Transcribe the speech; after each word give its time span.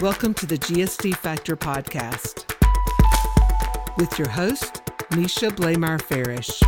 Welcome 0.00 0.32
to 0.34 0.46
the 0.46 0.56
GSD 0.56 1.14
Factor 1.16 1.58
podcast 1.58 2.50
with 3.98 4.18
your 4.18 4.30
host, 4.30 4.80
Misha 5.14 5.48
Blamire 5.48 6.00
Farish. 6.00 6.62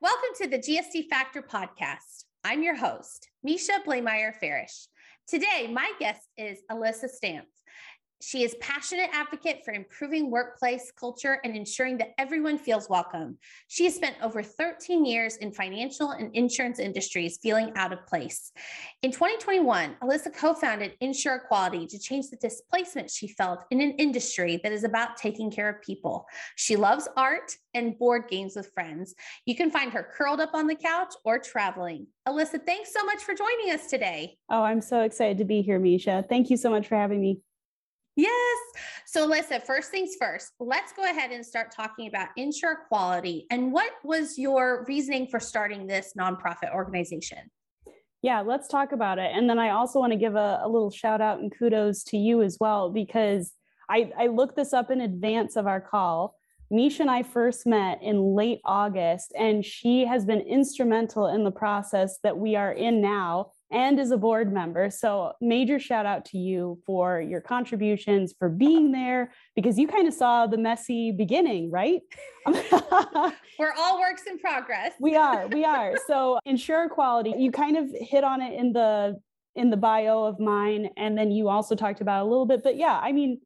Welcome 0.00 0.30
to 0.36 0.46
the 0.46 0.58
GSD 0.58 1.08
Factor 1.10 1.42
podcast. 1.42 2.26
I'm 2.44 2.62
your 2.62 2.76
host, 2.76 3.28
Misha 3.42 3.80
Blamire 3.84 4.36
Farish. 4.36 4.86
Today, 5.26 5.68
my 5.68 5.90
guest 5.98 6.28
is 6.36 6.60
Elisa 6.70 7.08
Stampf. 7.08 7.57
She 8.20 8.42
is 8.42 8.56
passionate 8.60 9.10
advocate 9.12 9.64
for 9.64 9.72
improving 9.72 10.30
workplace 10.30 10.90
culture 10.98 11.40
and 11.44 11.54
ensuring 11.54 11.98
that 11.98 12.14
everyone 12.18 12.58
feels 12.58 12.88
welcome. 12.88 13.38
She 13.68 13.84
has 13.84 13.94
spent 13.94 14.16
over 14.20 14.42
13 14.42 15.04
years 15.04 15.36
in 15.36 15.52
financial 15.52 16.10
and 16.10 16.34
insurance 16.34 16.80
industries 16.80 17.38
feeling 17.40 17.72
out 17.76 17.92
of 17.92 18.04
place. 18.06 18.52
In 19.02 19.12
2021, 19.12 19.96
Elisa 20.02 20.30
co-founded 20.30 20.96
Insure 21.00 21.36
Equality 21.36 21.86
to 21.86 21.98
change 21.98 22.28
the 22.28 22.36
displacement 22.36 23.08
she 23.08 23.28
felt 23.28 23.60
in 23.70 23.80
an 23.80 23.92
industry 23.92 24.60
that 24.64 24.72
is 24.72 24.82
about 24.82 25.16
taking 25.16 25.48
care 25.48 25.68
of 25.68 25.80
people. 25.80 26.26
She 26.56 26.74
loves 26.74 27.06
art 27.16 27.52
and 27.74 27.96
board 27.98 28.24
games 28.28 28.56
with 28.56 28.72
friends. 28.74 29.14
You 29.46 29.54
can 29.54 29.70
find 29.70 29.92
her 29.92 30.02
curled 30.16 30.40
up 30.40 30.54
on 30.54 30.66
the 30.66 30.74
couch 30.74 31.14
or 31.24 31.38
traveling. 31.38 32.08
Elisa, 32.26 32.58
thanks 32.58 32.92
so 32.92 33.04
much 33.04 33.22
for 33.22 33.34
joining 33.34 33.72
us 33.72 33.86
today. 33.86 34.36
Oh, 34.50 34.64
I'm 34.64 34.80
so 34.80 35.02
excited 35.02 35.38
to 35.38 35.44
be 35.44 35.62
here, 35.62 35.78
Misha. 35.78 36.24
Thank 36.28 36.50
you 36.50 36.56
so 36.56 36.68
much 36.68 36.88
for 36.88 36.96
having 36.96 37.20
me. 37.20 37.40
Yes. 38.18 38.58
So, 39.06 39.26
Elisa, 39.26 39.60
first 39.60 39.92
things 39.92 40.16
first, 40.20 40.50
let's 40.58 40.92
go 40.92 41.04
ahead 41.04 41.30
and 41.30 41.46
start 41.46 41.70
talking 41.70 42.08
about 42.08 42.30
Insure 42.36 42.80
Equality. 42.84 43.46
And 43.48 43.72
what 43.72 43.92
was 44.02 44.36
your 44.36 44.84
reasoning 44.88 45.28
for 45.28 45.38
starting 45.38 45.86
this 45.86 46.14
nonprofit 46.18 46.74
organization? 46.74 47.38
Yeah, 48.20 48.40
let's 48.40 48.66
talk 48.66 48.90
about 48.90 49.20
it. 49.20 49.30
And 49.32 49.48
then 49.48 49.60
I 49.60 49.70
also 49.70 50.00
want 50.00 50.12
to 50.12 50.18
give 50.18 50.34
a, 50.34 50.60
a 50.64 50.68
little 50.68 50.90
shout 50.90 51.20
out 51.20 51.38
and 51.38 51.56
kudos 51.56 52.02
to 52.04 52.16
you 52.16 52.42
as 52.42 52.56
well, 52.60 52.90
because 52.90 53.52
I, 53.88 54.10
I 54.18 54.26
looked 54.26 54.56
this 54.56 54.72
up 54.72 54.90
in 54.90 55.00
advance 55.00 55.54
of 55.54 55.68
our 55.68 55.80
call. 55.80 56.34
Misha 56.72 57.02
and 57.02 57.10
I 57.12 57.22
first 57.22 57.68
met 57.68 58.02
in 58.02 58.34
late 58.34 58.60
August, 58.64 59.32
and 59.38 59.64
she 59.64 60.04
has 60.06 60.24
been 60.24 60.40
instrumental 60.40 61.28
in 61.28 61.44
the 61.44 61.52
process 61.52 62.18
that 62.24 62.36
we 62.36 62.56
are 62.56 62.72
in 62.72 63.00
now 63.00 63.52
and 63.70 64.00
as 64.00 64.10
a 64.10 64.16
board 64.16 64.52
member. 64.52 64.90
So, 64.90 65.32
major 65.40 65.78
shout 65.78 66.06
out 66.06 66.24
to 66.26 66.38
you 66.38 66.78
for 66.86 67.20
your 67.20 67.40
contributions, 67.40 68.34
for 68.38 68.48
being 68.48 68.92
there, 68.92 69.32
because 69.54 69.78
you 69.78 69.86
kind 69.86 70.08
of 70.08 70.14
saw 70.14 70.46
the 70.46 70.58
messy 70.58 71.12
beginning, 71.12 71.70
right? 71.70 72.00
We're 72.46 73.74
all 73.76 73.98
works 74.00 74.22
in 74.26 74.38
progress. 74.38 74.92
we 75.00 75.16
are, 75.16 75.46
we 75.48 75.64
are. 75.64 75.94
So, 76.06 76.38
Insure 76.44 76.84
Equality, 76.84 77.34
you 77.38 77.50
kind 77.50 77.76
of 77.76 77.88
hit 77.92 78.24
on 78.24 78.40
it 78.40 78.58
in 78.58 78.72
the 78.72 79.20
in 79.54 79.70
the 79.70 79.76
bio 79.76 80.22
of 80.22 80.38
mine 80.38 80.88
and 80.96 81.18
then 81.18 81.32
you 81.32 81.48
also 81.48 81.74
talked 81.74 82.00
about 82.00 82.22
a 82.24 82.28
little 82.28 82.46
bit 82.46 82.62
but 82.62 82.76
yeah 82.76 83.00
i 83.02 83.10
mean 83.10 83.40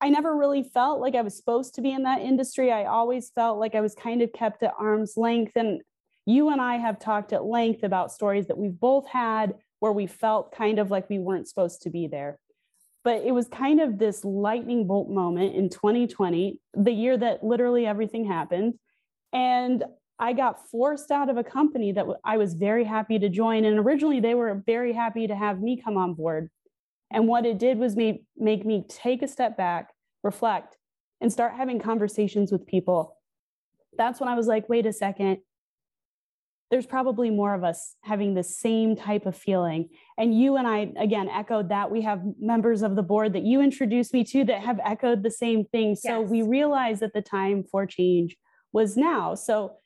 I 0.00 0.10
never 0.10 0.36
really 0.36 0.62
felt 0.62 1.00
like 1.00 1.14
I 1.14 1.22
was 1.22 1.36
supposed 1.36 1.74
to 1.76 1.80
be 1.80 1.90
in 1.92 2.02
that 2.02 2.20
industry. 2.20 2.70
I 2.70 2.84
always 2.84 3.30
felt 3.30 3.58
like 3.58 3.74
I 3.74 3.80
was 3.80 3.94
kind 3.94 4.20
of 4.20 4.32
kept 4.32 4.62
at 4.62 4.74
arm's 4.78 5.14
length. 5.16 5.52
And 5.56 5.80
you 6.26 6.50
and 6.50 6.60
I 6.60 6.76
have 6.76 6.98
talked 6.98 7.32
at 7.32 7.44
length 7.44 7.84
about 7.84 8.12
stories 8.12 8.48
that 8.48 8.58
we've 8.58 8.78
both 8.78 9.08
had 9.08 9.54
where 9.78 9.92
we 9.92 10.06
felt 10.06 10.54
kind 10.54 10.78
of 10.78 10.90
like 10.90 11.08
we 11.08 11.18
weren't 11.18 11.48
supposed 11.48 11.82
to 11.82 11.90
be 11.90 12.08
there. 12.08 12.38
But 13.04 13.22
it 13.22 13.32
was 13.32 13.46
kind 13.46 13.80
of 13.80 13.98
this 13.98 14.24
lightning 14.24 14.88
bolt 14.88 15.08
moment 15.08 15.54
in 15.54 15.68
2020, 15.68 16.58
the 16.74 16.90
year 16.90 17.16
that 17.16 17.44
literally 17.44 17.86
everything 17.86 18.24
happened. 18.24 18.74
And 19.32 19.84
I 20.18 20.32
got 20.32 20.68
forced 20.70 21.12
out 21.12 21.28
of 21.28 21.36
a 21.36 21.44
company 21.44 21.92
that 21.92 22.06
I 22.24 22.36
was 22.38 22.54
very 22.54 22.84
happy 22.84 23.18
to 23.20 23.28
join. 23.28 23.64
And 23.64 23.78
originally, 23.78 24.18
they 24.18 24.34
were 24.34 24.62
very 24.66 24.92
happy 24.92 25.28
to 25.28 25.36
have 25.36 25.60
me 25.60 25.80
come 25.80 25.96
on 25.96 26.14
board. 26.14 26.50
And 27.12 27.28
what 27.28 27.46
it 27.46 27.58
did 27.58 27.78
was 27.78 27.94
make, 27.94 28.24
make 28.36 28.64
me 28.66 28.84
take 28.88 29.22
a 29.22 29.28
step 29.28 29.56
back, 29.56 29.92
reflect, 30.24 30.76
and 31.20 31.32
start 31.32 31.54
having 31.54 31.78
conversations 31.78 32.50
with 32.50 32.66
people. 32.66 33.16
That's 33.96 34.18
when 34.18 34.28
I 34.28 34.34
was 34.34 34.46
like, 34.46 34.68
wait 34.68 34.86
a 34.86 34.92
second, 34.92 35.38
there's 36.70 36.86
probably 36.86 37.30
more 37.30 37.54
of 37.54 37.62
us 37.62 37.94
having 38.02 38.34
the 38.34 38.42
same 38.42 38.96
type 38.96 39.24
of 39.24 39.36
feeling. 39.36 39.88
And 40.18 40.38
you 40.38 40.56
and 40.56 40.66
I, 40.66 40.92
again, 40.98 41.28
echoed 41.28 41.68
that. 41.68 41.90
We 41.90 42.02
have 42.02 42.22
members 42.40 42.82
of 42.82 42.96
the 42.96 43.02
board 43.02 43.34
that 43.34 43.44
you 43.44 43.60
introduced 43.60 44.12
me 44.12 44.24
to 44.24 44.44
that 44.46 44.62
have 44.62 44.80
echoed 44.84 45.22
the 45.22 45.30
same 45.30 45.64
thing. 45.66 45.94
So 45.94 46.22
yes. 46.22 46.30
we 46.30 46.42
realized 46.42 47.02
that 47.02 47.12
the 47.12 47.22
time 47.22 47.62
for 47.70 47.86
change 47.86 48.36
was 48.72 48.96
now. 48.96 49.36
So 49.36 49.76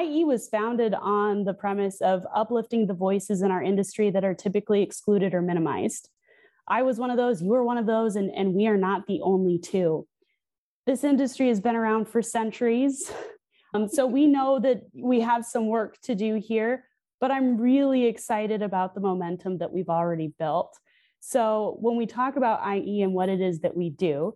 IE 0.00 0.24
was 0.24 0.48
founded 0.48 0.94
on 0.94 1.44
the 1.44 1.54
premise 1.54 2.00
of 2.00 2.24
uplifting 2.34 2.86
the 2.86 2.94
voices 2.94 3.42
in 3.42 3.50
our 3.50 3.62
industry 3.62 4.10
that 4.10 4.24
are 4.24 4.34
typically 4.34 4.82
excluded 4.82 5.34
or 5.34 5.42
minimized. 5.42 6.08
I 6.66 6.82
was 6.82 6.98
one 6.98 7.10
of 7.10 7.16
those, 7.16 7.42
you 7.42 7.50
were 7.50 7.64
one 7.64 7.78
of 7.78 7.86
those, 7.86 8.16
and, 8.16 8.30
and 8.30 8.54
we 8.54 8.68
are 8.68 8.76
not 8.76 9.06
the 9.06 9.20
only 9.22 9.58
two. 9.58 10.06
This 10.86 11.04
industry 11.04 11.48
has 11.48 11.60
been 11.60 11.76
around 11.76 12.08
for 12.08 12.22
centuries. 12.22 13.12
Um, 13.74 13.88
so 13.88 14.06
we 14.06 14.26
know 14.26 14.58
that 14.60 14.82
we 14.94 15.20
have 15.20 15.44
some 15.44 15.68
work 15.68 16.00
to 16.02 16.14
do 16.14 16.34
here, 16.36 16.84
but 17.20 17.30
I'm 17.30 17.58
really 17.58 18.06
excited 18.06 18.62
about 18.62 18.94
the 18.94 19.00
momentum 19.00 19.58
that 19.58 19.72
we've 19.72 19.88
already 19.88 20.34
built. 20.38 20.78
So 21.20 21.76
when 21.80 21.96
we 21.96 22.06
talk 22.06 22.36
about 22.36 22.60
IE 22.76 23.02
and 23.02 23.14
what 23.14 23.28
it 23.28 23.40
is 23.40 23.60
that 23.60 23.76
we 23.76 23.90
do, 23.90 24.34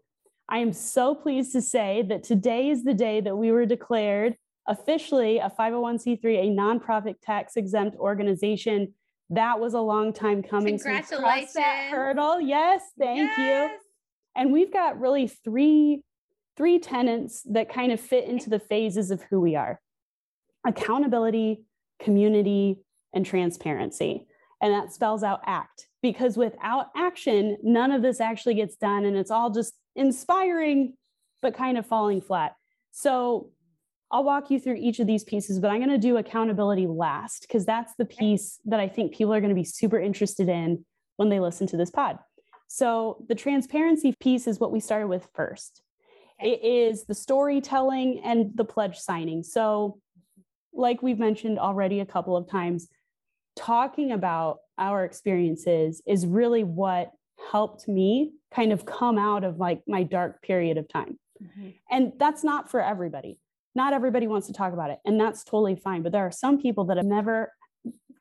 I 0.49 0.59
am 0.59 0.73
so 0.73 1.15
pleased 1.15 1.53
to 1.53 1.63
say 1.63 2.03
that 2.09 2.23
today 2.23 2.71
is 2.71 2.85
the 2.85 2.95
day 2.95 3.21
that 3.21 3.37
we 3.37 3.51
were 3.51 3.67
declared 3.67 4.37
officially 4.69 5.39
a 5.39 5.51
501c3, 5.51 6.25
a 6.25 6.47
nonprofit 6.51 7.17
tax 7.21 7.57
exempt 7.57 7.97
organization. 7.97 8.95
That 9.31 9.59
was 9.59 9.75
a 9.75 9.81
long 9.81 10.13
time 10.13 10.43
coming. 10.43 10.79
Congratulations. 10.79 11.53
So 11.53 11.61
that 11.61 11.91
hurdle. 11.91 12.41
Yes, 12.41 12.83
thank 12.99 13.31
yes. 13.37 13.71
you. 13.73 13.79
And 14.37 14.53
we've 14.53 14.73
got 14.73 15.01
really 15.01 15.27
three 15.27 16.03
three 16.56 16.78
tenets 16.78 17.43
that 17.43 17.72
kind 17.72 17.93
of 17.93 18.00
fit 18.00 18.28
into 18.28 18.50
the 18.50 18.59
phases 18.59 19.11
of 19.11 19.22
who 19.22 19.41
we 19.41 19.56
are 19.56 19.81
accountability, 20.67 21.62
community, 22.00 22.81
and 23.12 23.25
transparency. 23.25 24.27
And 24.61 24.72
that 24.72 24.93
spells 24.93 25.22
out 25.22 25.41
ACT 25.47 25.87
because 26.03 26.37
without 26.37 26.87
action, 26.97 27.56
none 27.62 27.93
of 27.93 28.03
this 28.03 28.21
actually 28.21 28.55
gets 28.55 28.75
done. 28.75 29.05
And 29.05 29.16
it's 29.16 29.31
all 29.31 29.50
just 29.50 29.75
inspiring, 29.95 30.95
but 31.41 31.55
kind 31.55 31.78
of 31.78 31.87
falling 31.87 32.21
flat. 32.21 32.56
So 32.91 33.50
I'll 34.11 34.25
walk 34.25 34.50
you 34.50 34.59
through 34.59 34.77
each 34.77 34.99
of 34.99 35.06
these 35.06 35.25
pieces, 35.25 35.59
but 35.59 35.71
I'm 35.71 35.78
going 35.78 35.91
to 35.91 35.99
do 35.99 36.16
accountability 36.16 36.87
last 36.87 37.43
because 37.43 37.66
that's 37.66 37.93
the 37.97 38.05
piece 38.05 38.61
that 38.65 38.81
I 38.81 38.89
think 38.89 39.15
people 39.15 39.34
are 39.34 39.41
going 39.41 39.50
to 39.50 39.55
be 39.55 39.65
super 39.65 40.00
interested 40.00 40.49
in 40.49 40.84
when 41.16 41.28
they 41.28 41.41
listen 41.41 41.66
to 41.69 41.77
this 41.77 41.91
pod. 41.91 42.19
So 42.69 43.25
the 43.28 43.34
transparency 43.34 44.15
piece 44.21 44.47
is 44.47 44.59
what 44.59 44.72
we 44.72 44.81
started 44.81 45.09
with 45.09 45.28
first. 45.34 45.83
It 46.41 46.63
is 46.63 47.05
the 47.05 47.15
storytelling 47.15 48.21
and 48.25 48.51
the 48.55 48.65
pledge 48.65 48.99
signing. 48.99 49.43
So, 49.43 49.99
like 50.73 51.03
we've 51.03 51.19
mentioned 51.19 51.59
already 51.59 52.01
a 52.01 52.07
couple 52.07 52.37
of 52.37 52.51
times, 52.51 52.89
talking 53.57 54.13
about 54.13 54.59
our 54.79 55.05
experiences 55.05 56.03
is 56.07 56.27
really 56.27 56.65
what 56.65 57.13
helped 57.51 57.89
me 57.89 58.33
kind 58.55 58.73
of 58.73 58.85
come 58.85 59.19
out 59.19 59.45
of 59.45 59.59
like 59.59 59.83
my 59.87 60.03
dark 60.03 60.43
period 60.43 60.77
of 60.77 60.89
time. 60.89 61.19
Mm-hmm. 61.43 61.69
And 61.91 62.13
that's 62.19 62.45
not 62.45 62.71
for 62.71 62.83
everybody. 62.83 63.39
Not 63.75 63.93
everybody 63.93 64.27
wants 64.27 64.47
to 64.47 64.53
talk 64.53 64.73
about 64.73 64.91
it, 64.91 64.99
and 65.05 65.21
that's 65.21 65.45
totally 65.45 65.77
fine. 65.77 66.03
But 66.03 66.13
there 66.13 66.27
are 66.27 66.31
some 66.31 66.61
people 66.61 66.85
that 66.87 66.97
have 66.97 67.07
never 67.07 67.53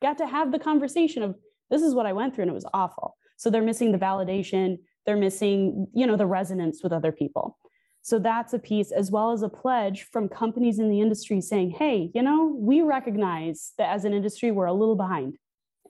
got 0.00 0.18
to 0.18 0.26
have 0.26 0.52
the 0.52 0.58
conversation 0.58 1.22
of 1.22 1.34
this 1.70 1.82
is 1.82 1.94
what 1.94 2.06
I 2.06 2.12
went 2.12 2.34
through 2.34 2.42
and 2.42 2.50
it 2.50 2.54
was 2.54 2.66
awful. 2.72 3.16
So 3.36 3.50
they're 3.50 3.62
missing 3.62 3.92
the 3.92 3.98
validation, 3.98 4.78
they're 5.04 5.16
missing, 5.16 5.86
you 5.94 6.06
know, 6.06 6.16
the 6.16 6.26
resonance 6.26 6.82
with 6.82 6.92
other 6.92 7.12
people. 7.12 7.58
So 8.06 8.20
that's 8.20 8.52
a 8.52 8.60
piece, 8.60 8.92
as 8.92 9.10
well 9.10 9.32
as 9.32 9.42
a 9.42 9.48
pledge 9.48 10.06
from 10.12 10.28
companies 10.28 10.78
in 10.78 10.88
the 10.88 11.00
industry 11.00 11.40
saying, 11.40 11.70
hey, 11.70 12.12
you 12.14 12.22
know, 12.22 12.56
we 12.56 12.80
recognize 12.82 13.72
that 13.78 13.90
as 13.90 14.04
an 14.04 14.14
industry, 14.14 14.52
we're 14.52 14.66
a 14.66 14.72
little 14.72 14.94
behind. 14.94 15.36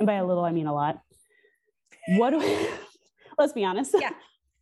And 0.01 0.07
by 0.07 0.15
a 0.15 0.25
little, 0.25 0.43
I 0.43 0.51
mean 0.51 0.67
a 0.67 0.73
lot. 0.73 1.03
What 2.09 2.31
do 2.31 2.39
we, 2.39 2.69
let's 3.39 3.53
be 3.53 3.67
honest. 3.67 3.95
Yeah. 3.99 4.13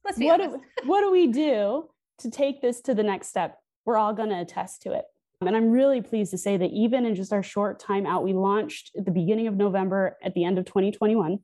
Let's 0.04 0.18
be 0.18 0.26
what 0.26 0.40
honest. 0.40 0.64
Do, 0.82 0.88
what 0.88 1.02
do 1.02 1.12
we 1.12 1.28
do 1.28 1.88
to 2.18 2.28
take 2.28 2.60
this 2.60 2.80
to 2.80 2.94
the 2.94 3.04
next 3.04 3.28
step? 3.28 3.56
We're 3.84 3.98
all 3.98 4.14
going 4.14 4.30
to 4.30 4.40
attest 4.40 4.82
to 4.82 4.92
it. 4.92 5.04
And 5.40 5.56
I'm 5.56 5.70
really 5.70 6.02
pleased 6.02 6.32
to 6.32 6.38
say 6.38 6.56
that 6.56 6.70
even 6.72 7.06
in 7.06 7.14
just 7.14 7.32
our 7.32 7.44
short 7.44 7.78
time 7.78 8.04
out, 8.04 8.24
we 8.24 8.32
launched 8.32 8.90
at 8.98 9.04
the 9.04 9.12
beginning 9.12 9.46
of 9.46 9.54
November, 9.54 10.16
at 10.24 10.34
the 10.34 10.42
end 10.44 10.58
of 10.58 10.64
2021. 10.64 11.38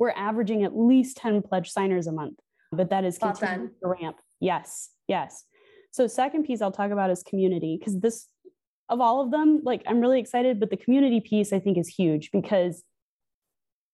We're 0.00 0.10
averaging 0.10 0.64
at 0.64 0.76
least 0.76 1.16
10 1.18 1.42
pledge 1.42 1.70
signers 1.70 2.08
a 2.08 2.12
month, 2.12 2.40
but 2.72 2.90
that 2.90 3.04
is 3.04 3.18
continuing 3.18 3.70
to 3.80 3.88
ramp. 3.88 4.16
Yes. 4.40 4.90
Yes. 5.12 5.44
So 5.90 6.06
second 6.06 6.44
piece 6.44 6.62
I'll 6.62 6.72
talk 6.72 6.90
about 6.90 7.10
is 7.10 7.22
community 7.22 7.76
because 7.78 8.00
this 8.00 8.28
of 8.88 8.98
all 9.02 9.20
of 9.20 9.30
them, 9.30 9.60
like 9.62 9.82
I'm 9.86 10.00
really 10.00 10.18
excited, 10.18 10.58
but 10.58 10.70
the 10.70 10.76
community 10.78 11.20
piece 11.20 11.52
I 11.52 11.58
think 11.58 11.76
is 11.76 11.86
huge 11.86 12.30
because 12.32 12.82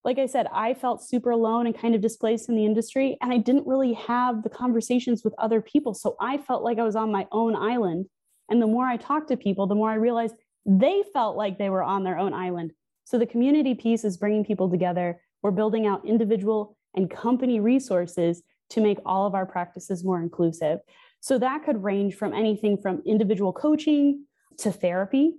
like 0.04 0.18
I 0.18 0.26
said, 0.26 0.46
I 0.52 0.74
felt 0.74 1.02
super 1.02 1.30
alone 1.30 1.66
and 1.66 1.76
kind 1.76 1.96
of 1.96 2.00
displaced 2.00 2.48
in 2.48 2.54
the 2.54 2.64
industry 2.64 3.18
and 3.20 3.32
I 3.32 3.38
didn't 3.38 3.66
really 3.66 3.94
have 3.94 4.44
the 4.44 4.48
conversations 4.48 5.24
with 5.24 5.34
other 5.38 5.60
people. 5.60 5.92
So 5.92 6.14
I 6.20 6.38
felt 6.38 6.62
like 6.62 6.78
I 6.78 6.84
was 6.84 6.94
on 6.94 7.10
my 7.10 7.26
own 7.32 7.56
island. 7.56 8.06
And 8.48 8.62
the 8.62 8.68
more 8.68 8.86
I 8.86 8.96
talked 8.96 9.28
to 9.28 9.36
people, 9.36 9.66
the 9.66 9.74
more 9.74 9.90
I 9.90 9.96
realized, 9.96 10.36
they 10.64 11.02
felt 11.12 11.36
like 11.36 11.58
they 11.58 11.68
were 11.68 11.82
on 11.82 12.04
their 12.04 12.16
own 12.16 12.32
island. 12.32 12.70
So 13.04 13.18
the 13.18 13.26
community 13.26 13.74
piece 13.74 14.04
is 14.04 14.16
bringing 14.16 14.44
people 14.44 14.70
together. 14.70 15.20
We're 15.42 15.50
building 15.50 15.84
out 15.84 16.06
individual 16.06 16.76
and 16.94 17.10
company 17.10 17.58
resources 17.58 18.42
to 18.70 18.80
make 18.80 18.98
all 19.04 19.26
of 19.26 19.34
our 19.34 19.46
practices 19.46 20.04
more 20.04 20.22
inclusive. 20.22 20.80
So 21.20 21.38
that 21.38 21.64
could 21.64 21.82
range 21.82 22.14
from 22.14 22.32
anything 22.32 22.78
from 22.78 23.02
individual 23.04 23.52
coaching 23.52 24.24
to 24.58 24.72
therapy. 24.72 25.34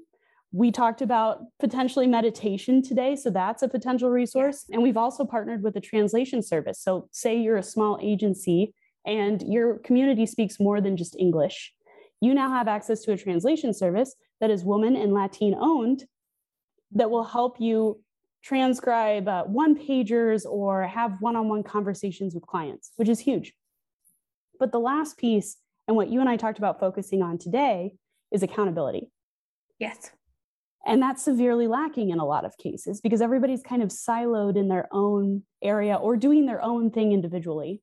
We 0.52 0.72
talked 0.72 1.02
about 1.02 1.42
potentially 1.60 2.08
meditation 2.08 2.82
today. 2.82 3.16
So 3.16 3.30
that's 3.30 3.62
a 3.62 3.68
potential 3.68 4.10
resource. 4.10 4.66
And 4.72 4.82
we've 4.82 4.98
also 4.98 5.26
partnered 5.26 5.64
with 5.64 5.76
a 5.76 5.82
translation 5.82 6.42
service. 6.42 6.80
So, 6.82 7.08
say 7.12 7.40
you're 7.40 7.58
a 7.58 7.64
small 7.64 8.00
agency 8.02 8.74
and 9.06 9.42
your 9.44 9.78
community 9.80 10.26
speaks 10.26 10.60
more 10.60 10.82
than 10.82 10.98
just 10.98 11.16
English. 11.18 11.74
You 12.22 12.34
now 12.34 12.50
have 12.50 12.68
access 12.68 13.02
to 13.04 13.14
a 13.14 13.18
translation 13.18 13.74
service 13.74 14.16
that 14.42 14.50
is 14.50 14.64
woman 14.64 14.96
and 14.96 15.14
Latin 15.14 15.56
owned 15.58 16.04
that 16.92 17.10
will 17.10 17.24
help 17.24 17.60
you 17.60 18.02
transcribe 18.44 19.28
uh, 19.28 19.44
one 19.44 19.78
pagers 19.78 20.46
or 20.46 20.84
have 20.88 21.18
one 21.22 21.36
on 21.36 21.50
one 21.50 21.64
conversations 21.64 22.34
with 22.34 22.46
clients, 22.46 22.92
which 22.96 23.10
is 23.10 23.20
huge. 23.20 23.54
But 24.60 24.72
the 24.72 24.80
last 24.80 25.18
piece, 25.18 25.58
and 25.90 25.96
what 25.96 26.10
you 26.12 26.20
and 26.20 26.30
I 26.30 26.38
talked 26.38 26.60
about 26.60 26.80
focusing 26.80 27.24
on 27.24 27.40
today, 27.40 27.96
is 28.32 28.44
accountability. 28.44 29.10
Yes. 29.80 30.12
And 30.86 31.02
that's 31.02 31.24
severely 31.24 31.66
lacking 31.66 32.12
in 32.12 32.20
a 32.20 32.26
lot 32.26 32.46
of 32.46 32.56
cases 32.58 33.02
because 33.02 33.22
everybody's 33.22 33.64
kind 33.64 33.82
of 33.82 33.90
siloed 33.90 34.56
in 34.56 34.68
their 34.68 34.88
own 34.92 35.42
area 35.64 35.96
or 35.96 36.16
doing 36.16 36.46
their 36.46 36.62
own 36.62 36.92
thing 36.92 37.12
individually. 37.12 37.82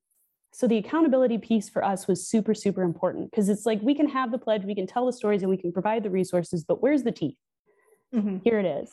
So 0.53 0.69
the 0.69 0.79
accountability 0.79 1.39
piece 1.39 1.69
for 1.69 1.85
us 1.85 2.07
was 2.07 2.29
super, 2.29 2.55
super 2.55 2.83
important 2.83 3.29
because 3.33 3.49
it's 3.49 3.67
like 3.67 3.83
we 3.83 3.95
can 3.95 4.09
have 4.09 4.31
the 4.31 4.39
pledge, 4.39 4.65
we 4.65 4.77
can 4.77 4.87
tell 4.87 5.07
the 5.07 5.13
stories, 5.13 5.43
and 5.43 5.51
we 5.51 5.57
can 5.57 5.73
provide 5.73 6.05
the 6.05 6.11
resources, 6.11 6.65
but 6.65 6.81
where's 6.81 7.03
the 7.03 7.11
teeth? 7.11 7.37
Mm-hmm. 8.15 8.39
Here 8.45 8.61
it 8.61 8.67
is. 8.67 8.89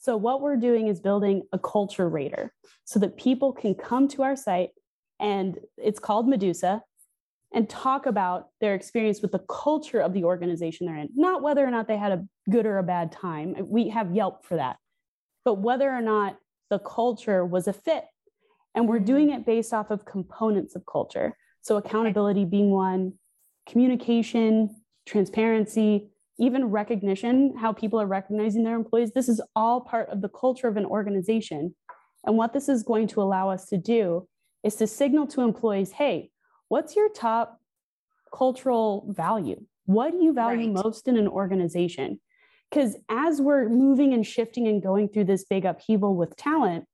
So 0.00 0.16
what 0.16 0.40
we're 0.40 0.56
doing 0.56 0.86
is 0.86 1.00
building 1.00 1.42
a 1.52 1.58
culture 1.58 2.08
rater 2.08 2.52
so 2.84 3.00
that 3.00 3.16
people 3.16 3.52
can 3.52 3.74
come 3.74 4.06
to 4.08 4.22
our 4.22 4.36
site 4.36 4.70
and 5.18 5.58
it's 5.76 5.98
called 5.98 6.28
Medusa 6.28 6.82
and 7.54 7.70
talk 7.70 8.06
about 8.06 8.48
their 8.60 8.74
experience 8.74 9.22
with 9.22 9.30
the 9.30 9.44
culture 9.48 10.00
of 10.00 10.12
the 10.12 10.24
organization 10.24 10.86
they're 10.86 10.96
in, 10.96 11.08
not 11.14 11.40
whether 11.40 11.64
or 11.64 11.70
not 11.70 11.86
they 11.86 11.96
had 11.96 12.12
a 12.12 12.26
good 12.50 12.66
or 12.66 12.78
a 12.78 12.82
bad 12.82 13.12
time. 13.12 13.54
We 13.60 13.88
have 13.90 14.14
Yelp 14.14 14.44
for 14.44 14.56
that, 14.56 14.76
but 15.44 15.54
whether 15.54 15.88
or 15.88 16.02
not 16.02 16.36
the 16.70 16.80
culture 16.80 17.46
was 17.46 17.68
a 17.68 17.72
fit. 17.72 18.04
And 18.74 18.88
we're 18.88 18.98
doing 18.98 19.28
mm-hmm. 19.28 19.40
it 19.40 19.46
based 19.46 19.72
off 19.72 19.92
of 19.92 20.04
components 20.04 20.74
of 20.74 20.84
culture. 20.84 21.36
So, 21.62 21.76
accountability 21.76 22.44
being 22.44 22.70
one, 22.70 23.14
communication, 23.68 24.74
transparency, 25.06 26.10
even 26.38 26.66
recognition, 26.66 27.54
how 27.56 27.72
people 27.72 28.00
are 28.00 28.06
recognizing 28.06 28.64
their 28.64 28.74
employees. 28.74 29.12
This 29.12 29.28
is 29.28 29.40
all 29.54 29.80
part 29.80 30.08
of 30.08 30.20
the 30.20 30.28
culture 30.28 30.66
of 30.66 30.76
an 30.76 30.84
organization. 30.84 31.74
And 32.26 32.36
what 32.36 32.52
this 32.52 32.68
is 32.68 32.82
going 32.82 33.06
to 33.08 33.22
allow 33.22 33.48
us 33.50 33.66
to 33.66 33.76
do 33.76 34.26
is 34.64 34.74
to 34.76 34.86
signal 34.88 35.28
to 35.28 35.42
employees 35.42 35.92
hey, 35.92 36.30
what's 36.74 36.96
your 36.96 37.08
top 37.08 37.60
cultural 38.36 39.06
value? 39.08 39.64
What 39.84 40.10
do 40.10 40.24
you 40.24 40.32
value 40.32 40.72
right. 40.74 40.84
most 40.84 41.06
in 41.06 41.16
an 41.16 41.28
organization? 41.28 42.18
Because 42.68 42.96
as 43.08 43.40
we're 43.40 43.68
moving 43.68 44.12
and 44.12 44.26
shifting 44.26 44.66
and 44.66 44.82
going 44.82 45.08
through 45.08 45.26
this 45.26 45.44
big 45.44 45.64
upheaval 45.64 46.16
with 46.16 46.34
talent, 46.34 46.86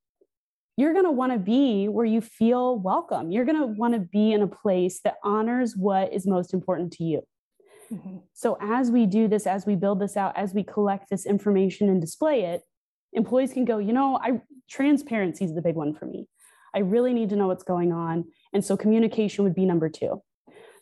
you're 0.77 0.93
going 0.93 1.07
to 1.07 1.11
want 1.11 1.33
to 1.33 1.39
be 1.39 1.89
where 1.89 2.05
you 2.05 2.21
feel 2.21 2.79
welcome. 2.79 3.33
You're 3.33 3.47
going 3.47 3.59
to 3.59 3.69
want 3.69 3.95
to 3.95 4.01
be 4.01 4.33
in 4.33 4.43
a 4.43 4.47
place 4.47 5.01
that 5.05 5.15
honors 5.25 5.75
what 5.75 6.13
is 6.13 6.27
most 6.27 6.53
important 6.53 6.93
to 6.99 7.05
you. 7.05 7.23
Mm-hmm. 7.91 8.19
So, 8.35 8.59
as 8.61 8.91
we 8.91 9.07
do 9.07 9.29
this, 9.29 9.47
as 9.47 9.65
we 9.65 9.77
build 9.77 9.99
this 9.99 10.15
out, 10.15 10.37
as 10.37 10.53
we 10.53 10.63
collect 10.63 11.09
this 11.09 11.25
information 11.25 11.89
and 11.89 12.03
display 12.03 12.43
it, 12.43 12.61
employees 13.15 13.55
can 13.55 13.65
go, 13.65 13.79
you 13.79 13.95
know, 13.95 14.19
I 14.23 14.43
transparency 14.69 15.47
is 15.47 15.55
the 15.55 15.63
big 15.63 15.75
one 15.75 15.95
for 15.95 16.05
me. 16.05 16.27
I 16.75 16.81
really 16.81 17.13
need 17.13 17.31
to 17.31 17.37
know 17.37 17.47
what's 17.47 17.65
going 17.65 17.93
on. 17.93 18.25
And 18.53 18.65
so 18.65 18.77
communication 18.77 19.45
would 19.45 19.55
be 19.55 19.67
number 19.67 19.89
two. 19.89 20.23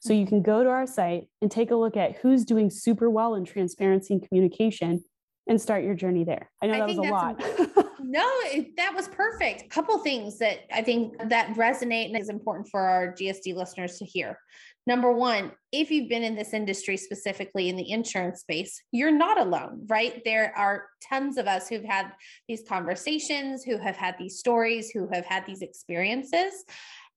So 0.00 0.12
you 0.12 0.26
can 0.26 0.42
go 0.42 0.62
to 0.62 0.70
our 0.70 0.86
site 0.86 1.24
and 1.42 1.50
take 1.50 1.70
a 1.70 1.76
look 1.76 1.96
at 1.96 2.18
who's 2.18 2.44
doing 2.44 2.70
super 2.70 3.10
well 3.10 3.34
in 3.34 3.44
transparency 3.44 4.14
and 4.14 4.26
communication 4.26 5.02
and 5.48 5.60
start 5.60 5.84
your 5.84 5.94
journey 5.94 6.24
there. 6.24 6.50
I 6.62 6.66
know 6.66 6.78
that 6.78 6.88
was 6.88 6.98
a 6.98 7.02
lot. 7.02 7.40
no, 8.00 8.26
it, 8.44 8.76
that 8.76 8.94
was 8.94 9.08
perfect. 9.08 9.62
A 9.62 9.68
couple 9.68 9.98
things 9.98 10.38
that 10.38 10.60
I 10.72 10.82
think 10.82 11.14
that 11.28 11.54
resonate 11.54 12.06
and 12.06 12.18
is 12.18 12.28
important 12.28 12.68
for 12.70 12.80
our 12.80 13.12
GSD 13.12 13.54
listeners 13.54 13.98
to 13.98 14.04
hear. 14.04 14.38
Number 14.86 15.12
one, 15.12 15.52
if 15.70 15.90
you've 15.90 16.08
been 16.08 16.22
in 16.22 16.34
this 16.34 16.54
industry 16.54 16.96
specifically 16.96 17.68
in 17.68 17.76
the 17.76 17.90
insurance 17.90 18.40
space, 18.40 18.82
you're 18.90 19.10
not 19.10 19.38
alone, 19.38 19.84
right? 19.86 20.22
There 20.24 20.50
are 20.56 20.86
tons 21.06 21.36
of 21.36 21.46
us 21.46 21.68
who've 21.68 21.84
had 21.84 22.12
these 22.48 22.62
conversations, 22.66 23.64
who 23.64 23.76
have 23.76 23.96
had 23.96 24.16
these 24.18 24.38
stories, 24.38 24.90
who 24.90 25.06
have 25.12 25.26
had 25.26 25.44
these 25.44 25.60
experiences. 25.60 26.64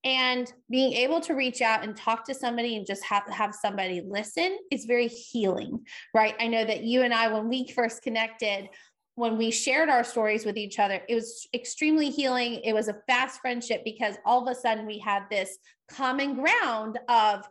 And 0.03 0.51
being 0.69 0.93
able 0.93 1.21
to 1.21 1.33
reach 1.33 1.61
out 1.61 1.83
and 1.83 1.95
talk 1.95 2.25
to 2.25 2.33
somebody 2.33 2.75
and 2.75 2.85
just 2.85 3.03
have, 3.03 3.23
have 3.27 3.53
somebody 3.53 4.01
listen 4.01 4.57
is 4.71 4.85
very 4.85 5.07
healing, 5.07 5.85
right? 6.13 6.35
I 6.39 6.47
know 6.47 6.65
that 6.65 6.83
you 6.83 7.03
and 7.03 7.13
I, 7.13 7.31
when 7.31 7.47
we 7.47 7.67
first 7.67 8.01
connected, 8.01 8.69
when 9.15 9.37
we 9.37 9.51
shared 9.51 9.89
our 9.89 10.03
stories 10.03 10.45
with 10.45 10.57
each 10.57 10.79
other, 10.79 11.01
it 11.07 11.13
was 11.13 11.47
extremely 11.53 12.09
healing. 12.09 12.61
It 12.63 12.73
was 12.73 12.87
a 12.87 12.97
fast 13.07 13.41
friendship 13.41 13.83
because 13.85 14.15
all 14.25 14.41
of 14.41 14.51
a 14.51 14.59
sudden 14.59 14.87
we 14.87 14.97
had 14.97 15.23
this 15.29 15.57
common 15.89 16.33
ground 16.33 16.97
of 17.07 17.45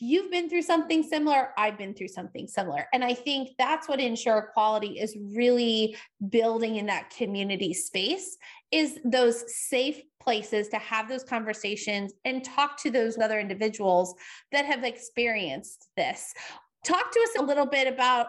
you've 0.00 0.30
been 0.30 0.50
through 0.50 0.62
something 0.62 1.02
similar 1.02 1.50
i've 1.56 1.78
been 1.78 1.94
through 1.94 2.08
something 2.08 2.46
similar 2.46 2.86
and 2.92 3.02
i 3.02 3.14
think 3.14 3.50
that's 3.58 3.88
what 3.88 4.00
Insure 4.00 4.50
Equality 4.50 4.98
is 4.98 5.16
really 5.34 5.96
building 6.28 6.76
in 6.76 6.86
that 6.86 7.10
community 7.10 7.72
space 7.72 8.36
is 8.70 8.98
those 9.04 9.44
safe 9.54 10.02
places 10.28 10.68
to 10.68 10.76
have 10.76 11.08
those 11.08 11.24
conversations 11.24 12.12
and 12.26 12.44
talk 12.44 12.76
to 12.82 12.90
those 12.90 13.16
other 13.16 13.40
individuals 13.40 14.14
that 14.52 14.66
have 14.66 14.84
experienced 14.84 15.86
this 15.96 16.34
talk 16.84 17.10
to 17.10 17.18
us 17.20 17.30
a 17.38 17.42
little 17.42 17.64
bit 17.64 17.88
about 17.88 18.26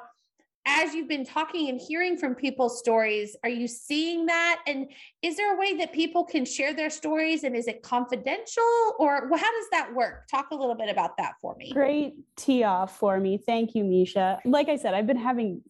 as 0.65 0.93
you've 0.93 1.09
been 1.09 1.25
talking 1.25 1.67
and 1.67 1.81
hearing 1.85 2.17
from 2.17 2.35
people's 2.35 2.79
stories, 2.79 3.35
are 3.43 3.49
you 3.49 3.67
seeing 3.67 4.25
that? 4.27 4.61
And 4.65 4.87
is 5.21 5.35
there 5.35 5.55
a 5.55 5.59
way 5.59 5.75
that 5.77 5.91
people 5.91 6.23
can 6.23 6.45
share 6.45 6.73
their 6.73 6.89
stories 6.89 7.43
and 7.43 7.53
is 7.53 7.67
it 7.67 7.83
confidential 7.83 8.93
or 8.97 9.27
how 9.29 9.51
does 9.51 9.69
that 9.71 9.93
work? 9.93 10.27
Talk 10.31 10.51
a 10.51 10.55
little 10.55 10.75
bit 10.75 10.89
about 10.89 11.17
that 11.17 11.33
for 11.41 11.53
me. 11.55 11.73
Great 11.73 12.13
tee 12.37 12.63
off 12.63 12.97
for 12.97 13.19
me. 13.19 13.37
Thank 13.37 13.75
you, 13.75 13.83
Misha. 13.83 14.39
Like 14.45 14.69
I 14.69 14.77
said, 14.77 14.93
I've 14.93 15.07
been 15.07 15.17
having 15.17 15.63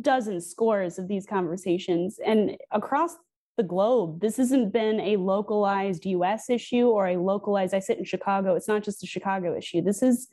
dozens, 0.00 0.46
scores 0.46 0.98
of 0.98 1.08
these 1.08 1.26
conversations 1.26 2.18
and 2.24 2.56
across 2.70 3.16
the 3.58 3.62
globe. 3.62 4.20
This 4.22 4.38
hasn't 4.38 4.72
been 4.72 4.98
a 5.00 5.16
localized 5.16 6.06
US 6.06 6.48
issue 6.48 6.86
or 6.86 7.08
a 7.08 7.18
localized, 7.18 7.74
I 7.74 7.80
sit 7.80 7.98
in 7.98 8.04
Chicago. 8.04 8.54
It's 8.54 8.68
not 8.68 8.82
just 8.82 9.02
a 9.02 9.06
Chicago 9.06 9.54
issue. 9.54 9.82
This 9.82 10.02
is 10.02 10.28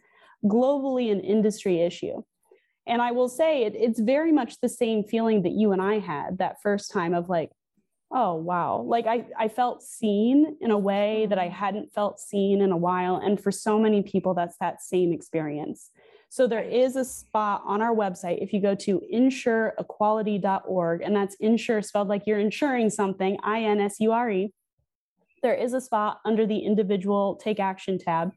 globally 0.45 1.11
an 1.11 1.19
industry 1.19 1.81
issue. 1.81 2.23
And 2.87 3.01
I 3.01 3.11
will 3.11 3.27
say 3.27 3.63
it, 3.63 3.73
it's 3.75 3.99
very 3.99 4.31
much 4.31 4.61
the 4.61 4.69
same 4.69 5.03
feeling 5.03 5.41
that 5.41 5.51
you 5.51 5.73
and 5.73 5.81
I 5.81 5.99
had 5.99 6.37
that 6.37 6.61
first 6.61 6.91
time 6.91 7.13
of 7.13 7.27
like, 7.27 7.51
oh 8.11 8.35
wow. 8.35 8.85
Like 8.87 9.07
I, 9.07 9.25
I 9.37 9.47
felt 9.49 9.81
seen 9.81 10.55
in 10.61 10.71
a 10.71 10.77
way 10.77 11.25
that 11.27 11.39
I 11.39 11.47
mm-hmm. 11.47 11.55
hadn't 11.55 11.93
felt 11.93 12.19
seen 12.19 12.61
in 12.61 12.71
a 12.71 12.77
while. 12.77 13.17
And 13.17 13.41
for 13.41 13.51
so 13.51 13.79
many 13.79 14.03
people, 14.03 14.35
that's 14.35 14.57
that 14.59 14.81
same 14.81 15.11
experience. 15.11 15.89
So 16.35 16.47
there 16.47 16.63
is 16.63 16.97
a 16.97 17.05
spot 17.05 17.63
on 17.65 17.81
our 17.81 17.95
website 17.95 18.43
if 18.43 18.51
you 18.51 18.61
go 18.61 18.75
to 18.75 19.01
insureequality.org, 19.13 21.01
and 21.01 21.15
that's 21.15 21.35
insure 21.35 21.81
spelled 21.81 22.09
like 22.09 22.23
you're 22.27 22.39
insuring 22.39 22.89
something, 22.89 23.37
I-N-S-U-R-E. 23.41 24.51
There 25.41 25.53
is 25.53 25.71
a 25.71 25.79
spot 25.79 26.19
under 26.25 26.45
the 26.45 26.59
individual 26.59 27.39
take 27.41 27.61
action 27.61 27.97
tab 27.97 28.33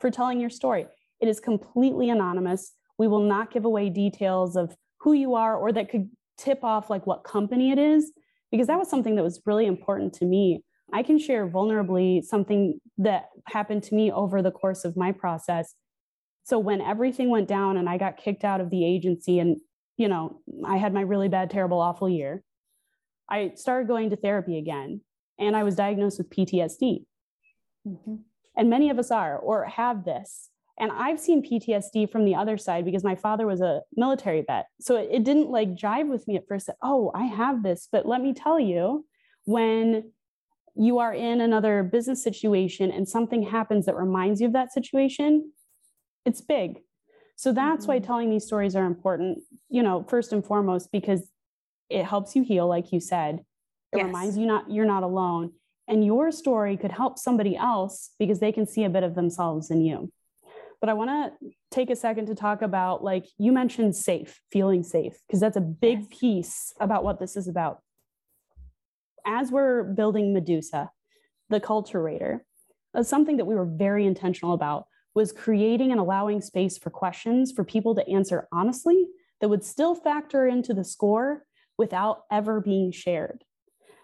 for 0.00 0.10
telling 0.10 0.40
your 0.40 0.48
story. 0.48 0.86
It 1.20 1.28
is 1.28 1.40
completely 1.40 2.08
anonymous. 2.08 2.72
We 2.96 3.06
will 3.06 3.20
not 3.20 3.52
give 3.52 3.66
away 3.66 3.90
details 3.90 4.56
of 4.56 4.74
who 5.00 5.12
you 5.12 5.34
are 5.34 5.54
or 5.54 5.72
that 5.72 5.90
could 5.90 6.08
tip 6.38 6.64
off 6.64 6.88
like 6.88 7.06
what 7.06 7.22
company 7.22 7.70
it 7.70 7.78
is, 7.78 8.12
because 8.50 8.68
that 8.68 8.78
was 8.78 8.88
something 8.88 9.14
that 9.16 9.24
was 9.24 9.42
really 9.44 9.66
important 9.66 10.14
to 10.14 10.24
me. 10.24 10.64
I 10.90 11.02
can 11.02 11.18
share 11.18 11.46
vulnerably 11.46 12.24
something 12.24 12.80
that 12.96 13.26
happened 13.46 13.82
to 13.82 13.94
me 13.94 14.10
over 14.10 14.40
the 14.40 14.52
course 14.52 14.86
of 14.86 14.96
my 14.96 15.12
process. 15.12 15.74
So 16.44 16.58
when 16.58 16.80
everything 16.80 17.30
went 17.30 17.48
down 17.48 17.76
and 17.76 17.88
I 17.88 17.98
got 17.98 18.16
kicked 18.16 18.44
out 18.44 18.60
of 18.60 18.70
the 18.70 18.84
agency 18.84 19.38
and 19.38 19.58
you 19.96 20.08
know, 20.08 20.40
I 20.66 20.78
had 20.78 20.94
my 20.94 21.02
really 21.02 21.28
bad 21.28 21.50
terrible 21.50 21.80
awful 21.80 22.08
year. 22.08 22.42
I 23.28 23.52
started 23.54 23.88
going 23.88 24.10
to 24.10 24.16
therapy 24.16 24.58
again 24.58 25.00
and 25.38 25.56
I 25.56 25.62
was 25.62 25.76
diagnosed 25.76 26.18
with 26.18 26.30
PTSD. 26.30 27.04
Mm-hmm. 27.86 28.16
And 28.56 28.70
many 28.70 28.90
of 28.90 28.98
us 28.98 29.10
are 29.10 29.38
or 29.38 29.64
have 29.66 30.04
this. 30.04 30.50
And 30.78 30.90
I've 30.90 31.20
seen 31.20 31.42
PTSD 31.42 32.10
from 32.10 32.24
the 32.24 32.34
other 32.34 32.56
side 32.56 32.84
because 32.84 33.04
my 33.04 33.14
father 33.14 33.46
was 33.46 33.60
a 33.60 33.82
military 33.94 34.42
vet. 34.46 34.66
So 34.80 34.96
it, 34.96 35.08
it 35.12 35.24
didn't 35.24 35.50
like 35.50 35.74
jive 35.74 36.08
with 36.08 36.26
me 36.26 36.36
at 36.36 36.48
first. 36.48 36.66
That, 36.66 36.76
oh, 36.82 37.12
I 37.14 37.24
have 37.24 37.62
this. 37.62 37.88
But 37.90 38.06
let 38.06 38.20
me 38.20 38.32
tell 38.32 38.58
you, 38.58 39.06
when 39.44 40.10
you 40.74 40.98
are 40.98 41.12
in 41.12 41.40
another 41.40 41.82
business 41.82 42.22
situation 42.24 42.90
and 42.90 43.08
something 43.08 43.42
happens 43.42 43.86
that 43.86 43.96
reminds 43.96 44.40
you 44.40 44.46
of 44.46 44.54
that 44.54 44.72
situation, 44.72 45.52
it's 46.24 46.40
big. 46.40 46.80
So 47.36 47.52
that's 47.52 47.84
mm-hmm. 47.84 47.92
why 47.92 47.98
telling 47.98 48.30
these 48.30 48.46
stories 48.46 48.76
are 48.76 48.84
important, 48.84 49.40
you 49.68 49.82
know, 49.82 50.04
first 50.08 50.32
and 50.32 50.44
foremost, 50.44 50.92
because 50.92 51.28
it 51.88 52.04
helps 52.04 52.36
you 52.36 52.42
heal, 52.42 52.66
like 52.66 52.92
you 52.92 53.00
said. 53.00 53.40
It 53.92 53.98
yes. 53.98 54.06
reminds 54.06 54.38
you 54.38 54.46
not 54.46 54.70
you're 54.70 54.86
not 54.86 55.02
alone. 55.02 55.52
And 55.88 56.04
your 56.04 56.30
story 56.30 56.76
could 56.76 56.92
help 56.92 57.18
somebody 57.18 57.56
else 57.56 58.10
because 58.18 58.38
they 58.38 58.52
can 58.52 58.66
see 58.66 58.84
a 58.84 58.90
bit 58.90 59.02
of 59.02 59.14
themselves 59.14 59.70
in 59.70 59.82
you. 59.82 60.10
But 60.80 60.88
I 60.88 60.94
want 60.94 61.10
to 61.10 61.50
take 61.70 61.90
a 61.90 61.96
second 61.96 62.26
to 62.26 62.34
talk 62.34 62.62
about 62.62 63.04
like 63.04 63.26
you 63.38 63.52
mentioned 63.52 63.96
safe, 63.96 64.40
feeling 64.50 64.82
safe, 64.82 65.14
because 65.26 65.40
that's 65.40 65.56
a 65.56 65.60
big 65.60 66.00
yes. 66.00 66.20
piece 66.20 66.74
about 66.80 67.04
what 67.04 67.20
this 67.20 67.36
is 67.36 67.48
about. 67.48 67.80
As 69.26 69.50
we're 69.50 69.84
building 69.84 70.32
Medusa, 70.32 70.90
the 71.50 71.60
culturator, 71.60 72.40
uh, 72.94 73.02
something 73.02 73.36
that 73.36 73.44
we 73.44 73.54
were 73.54 73.66
very 73.66 74.06
intentional 74.06 74.54
about 74.54 74.86
was 75.14 75.32
creating 75.32 75.90
and 75.90 76.00
allowing 76.00 76.40
space 76.40 76.78
for 76.78 76.90
questions 76.90 77.52
for 77.52 77.64
people 77.64 77.94
to 77.94 78.08
answer 78.08 78.48
honestly 78.52 79.06
that 79.40 79.48
would 79.48 79.64
still 79.64 79.94
factor 79.94 80.46
into 80.46 80.72
the 80.72 80.84
score 80.84 81.44
without 81.76 82.22
ever 82.30 82.60
being 82.60 82.92
shared. 82.92 83.44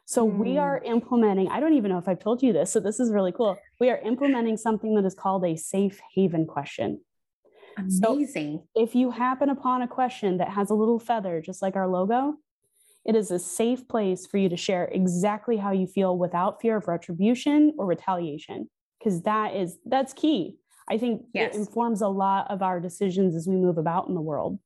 So 0.05 0.29
mm. 0.29 0.37
we 0.37 0.59
are 0.59 0.83
implementing, 0.85 1.49
I 1.49 1.61
don't 1.61 1.75
even 1.75 1.91
know 1.91 1.99
if 1.99 2.09
I've 2.09 2.19
told 2.19 2.43
you 2.43 2.53
this, 2.53 2.73
so 2.73 2.81
this 2.81 2.99
is 2.99 3.11
really 3.11 3.33
cool. 3.33 3.59
We 3.79 3.91
are 3.91 3.99
implementing 3.99 4.57
something 4.57 4.95
that 4.95 5.05
is 5.05 5.15
called 5.15 5.45
a 5.45 5.57
safe 5.57 6.00
haven 6.15 6.47
question. 6.47 7.00
Amazing. 7.77 8.65
So 8.75 8.83
if 8.83 8.95
you 8.95 9.11
happen 9.11 9.50
upon 9.50 9.83
a 9.83 9.88
question 9.88 10.38
that 10.38 10.49
has 10.49 10.71
a 10.71 10.75
little 10.75 10.99
feather, 10.99 11.41
just 11.41 11.62
like 11.62 11.77
our 11.77 11.87
logo, 11.87 12.35
it 13.05 13.15
is 13.15 13.31
a 13.31 13.38
safe 13.38 13.87
place 13.87 14.27
for 14.27 14.38
you 14.38 14.49
to 14.49 14.57
share 14.57 14.87
exactly 14.87 15.57
how 15.57 15.73
you 15.73 15.87
feel 15.87 16.19
without 16.19 16.61
fear 16.61 16.77
of 16.77 16.88
retribution 16.88 17.75
or 17.79 17.87
retaliation 17.87 18.69
because 18.99 19.23
that 19.23 19.55
is 19.55 19.79
that's 19.87 20.12
key 20.12 20.57
I 20.90 20.99
think 20.99 21.23
yes. 21.35 21.54
it 21.54 21.59
informs 21.59 22.00
a 22.00 22.09
lot 22.09 22.50
of 22.50 22.62
our 22.62 22.80
decisions 22.80 23.35
as 23.35 23.47
we 23.47 23.57
move 23.57 23.78
about 23.78 24.09
in 24.09 24.14
the 24.14 24.21
world. 24.21 24.59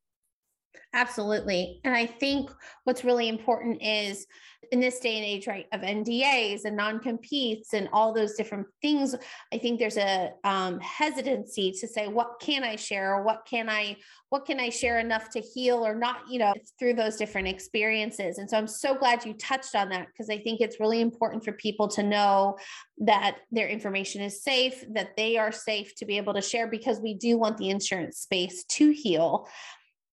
Absolutely. 0.94 1.80
And 1.84 1.94
I 1.94 2.06
think 2.06 2.50
what's 2.84 3.04
really 3.04 3.28
important 3.28 3.82
is 3.82 4.26
in 4.72 4.80
this 4.80 4.98
day 5.00 5.16
and 5.16 5.24
age, 5.24 5.46
right, 5.46 5.66
of 5.72 5.82
NDAs 5.82 6.64
and 6.64 6.74
non 6.74 6.98
competes 6.98 7.74
and 7.74 7.90
all 7.92 8.12
those 8.12 8.32
different 8.34 8.66
things, 8.80 9.14
I 9.52 9.58
think 9.58 9.78
there's 9.78 9.98
a 9.98 10.32
um, 10.44 10.80
hesitancy 10.80 11.72
to 11.72 11.86
say, 11.86 12.08
what 12.08 12.40
can 12.40 12.64
I 12.64 12.76
share 12.76 13.14
or 13.14 13.22
what 13.22 13.44
can 13.44 13.68
I, 13.68 13.98
what 14.30 14.46
can 14.46 14.58
I 14.58 14.70
share 14.70 14.98
enough 14.98 15.28
to 15.30 15.40
heal 15.40 15.86
or 15.86 15.94
not, 15.94 16.22
you 16.26 16.38
know, 16.38 16.54
through 16.78 16.94
those 16.94 17.16
different 17.16 17.48
experiences. 17.48 18.38
And 18.38 18.48
so 18.48 18.56
I'm 18.56 18.66
so 18.66 18.94
glad 18.94 19.26
you 19.26 19.34
touched 19.34 19.74
on 19.74 19.90
that 19.90 20.06
because 20.06 20.30
I 20.30 20.38
think 20.38 20.62
it's 20.62 20.80
really 20.80 21.02
important 21.02 21.44
for 21.44 21.52
people 21.52 21.86
to 21.88 22.02
know 22.02 22.56
that 22.98 23.40
their 23.50 23.68
information 23.68 24.22
is 24.22 24.42
safe, 24.42 24.82
that 24.94 25.16
they 25.18 25.36
are 25.36 25.52
safe 25.52 25.94
to 25.96 26.06
be 26.06 26.16
able 26.16 26.32
to 26.32 26.40
share 26.40 26.66
because 26.66 26.98
we 26.98 27.12
do 27.12 27.36
want 27.36 27.58
the 27.58 27.68
insurance 27.68 28.20
space 28.20 28.64
to 28.64 28.90
heal 28.90 29.46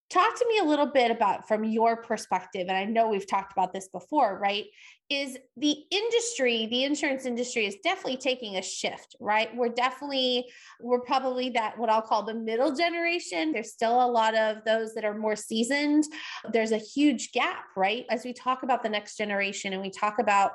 talk 0.09 0.37
to 0.37 0.45
me 0.47 0.59
a 0.59 0.63
little 0.63 0.87
bit 0.87 1.11
about 1.11 1.47
from 1.47 1.63
your 1.63 1.97
perspective 1.97 2.67
and 2.67 2.77
i 2.77 2.83
know 2.83 3.09
we've 3.09 3.27
talked 3.27 3.51
about 3.51 3.73
this 3.73 3.87
before 3.89 4.39
right 4.39 4.65
is 5.09 5.37
the 5.57 5.75
industry 5.91 6.67
the 6.67 6.83
insurance 6.83 7.25
industry 7.25 7.65
is 7.65 7.77
definitely 7.83 8.17
taking 8.17 8.57
a 8.57 8.61
shift 8.61 9.15
right? 9.19 9.55
We're 9.55 9.69
definitely 9.69 10.45
we're 10.79 11.01
probably 11.01 11.49
that 11.51 11.77
what 11.77 11.89
i'll 11.89 12.01
call 12.01 12.23
the 12.23 12.33
middle 12.33 12.75
generation. 12.75 13.51
There's 13.51 13.71
still 13.71 14.03
a 14.03 14.07
lot 14.07 14.35
of 14.35 14.57
those 14.65 14.93
that 14.95 15.05
are 15.05 15.17
more 15.17 15.35
seasoned. 15.35 16.05
There's 16.51 16.71
a 16.71 16.77
huge 16.77 17.31
gap 17.31 17.65
right? 17.75 18.05
As 18.09 18.23
we 18.23 18.33
talk 18.33 18.63
about 18.63 18.83
the 18.83 18.89
next 18.89 19.17
generation 19.17 19.73
and 19.73 19.81
we 19.81 19.89
talk 19.89 20.19
about 20.19 20.51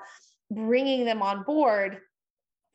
bringing 0.50 1.04
them 1.04 1.22
on 1.22 1.42
board 1.44 1.98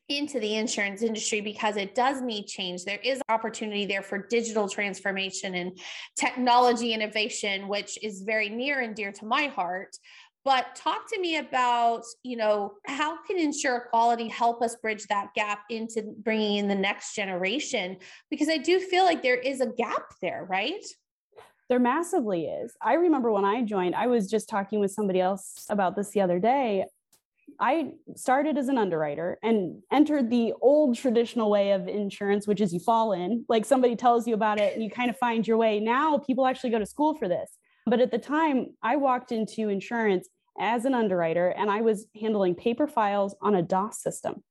into 0.10 0.40
the 0.40 0.56
insurance 0.56 1.04
industry 1.04 1.40
because 1.40 1.78
it 1.78 1.96
does 1.96 2.22
need 2.22 2.48
change. 2.48 2.84
There 2.84 3.00
is 3.04 3.22
opportunity 3.30 3.86
there 3.86 4.02
for 4.02 4.18
digital 4.18 4.68
transformation 4.68 5.56
and 5.56 5.80
technology 6.18 6.94
innovation, 6.94 7.68
which 7.68 7.98
is 8.04 8.24
very 8.24 8.50
near 8.50 8.82
and 8.82 8.96
dear 8.96 9.12
to 9.14 9.26
my 9.26 9.44
heart. 9.44 9.96
But 10.46 10.76
talk 10.76 11.08
to 11.14 11.20
me 11.20 11.38
about, 11.38 12.04
you 12.24 12.38
know, 12.38 12.74
how 12.88 13.22
can 13.24 13.38
Insure 13.38 13.78
Equality 13.78 14.28
help 14.28 14.62
us 14.64 14.76
bridge 14.78 15.06
that 15.08 15.34
gap 15.36 15.60
into 15.70 16.16
bringing 16.24 16.58
in 16.58 16.68
the 16.68 16.76
next 16.76 17.14
generation? 17.14 17.98
Because 18.32 18.50
I 18.50 18.58
do 18.58 18.80
feel 18.80 19.04
like 19.04 19.22
there 19.22 19.38
is 19.38 19.62
a 19.62 19.68
gap 19.68 20.14
there, 20.22 20.48
right? 20.50 20.84
There 21.68 21.80
massively 21.80 22.46
is. 22.46 22.74
I 22.82 22.96
remember 22.96 23.32
when 23.32 23.46
I 23.46 23.62
joined, 23.62 23.94
I 23.94 24.08
was 24.08 24.28
just 24.28 24.50
talking 24.50 24.80
with 24.80 24.92
somebody 24.92 25.20
else 25.22 25.66
about 25.70 25.96
this 25.96 26.10
the 26.10 26.22
other 26.22 26.40
day. 26.40 26.86
I 27.60 27.92
started 28.16 28.58
as 28.58 28.70
an 28.70 28.78
underwriter 28.78 29.38
and 29.44 29.82
entered 29.92 30.30
the 30.30 30.54
old 30.62 30.96
traditional 30.96 31.50
way 31.50 31.72
of 31.72 31.88
insurance, 31.88 32.48
which 32.48 32.62
is 32.62 32.74
you 32.74 32.80
fall 32.80 33.12
in, 33.12 33.46
like 33.50 33.66
somebody 33.66 33.96
tells 33.96 34.28
you 34.28 34.34
about 34.34 34.60
it 34.60 34.74
and 34.74 34.84
you 34.84 34.90
kind 34.90 35.10
of 35.10 35.18
find 35.18 35.46
your 35.46 35.58
way. 35.58 35.80
Now 35.80 36.18
people 36.20 36.46
actually 36.46 36.70
go 36.70 36.80
to 36.80 36.86
school 36.86 37.16
for 37.16 37.28
this. 37.28 37.50
But 37.86 38.00
at 38.00 38.12
the 38.12 38.18
time, 38.18 38.78
I 38.82 38.96
walked 38.96 39.32
into 39.32 39.68
insurance 39.68 40.30
as 40.60 40.86
an 40.86 40.94
underwriter 40.94 41.50
and 41.50 41.70
I 41.70 41.82
was 41.82 42.06
handling 42.20 42.56
paper 42.56 42.88
files 42.88 43.36
on 43.42 43.56
a 43.56 43.62
DOS 43.62 44.02
system. 44.02 44.44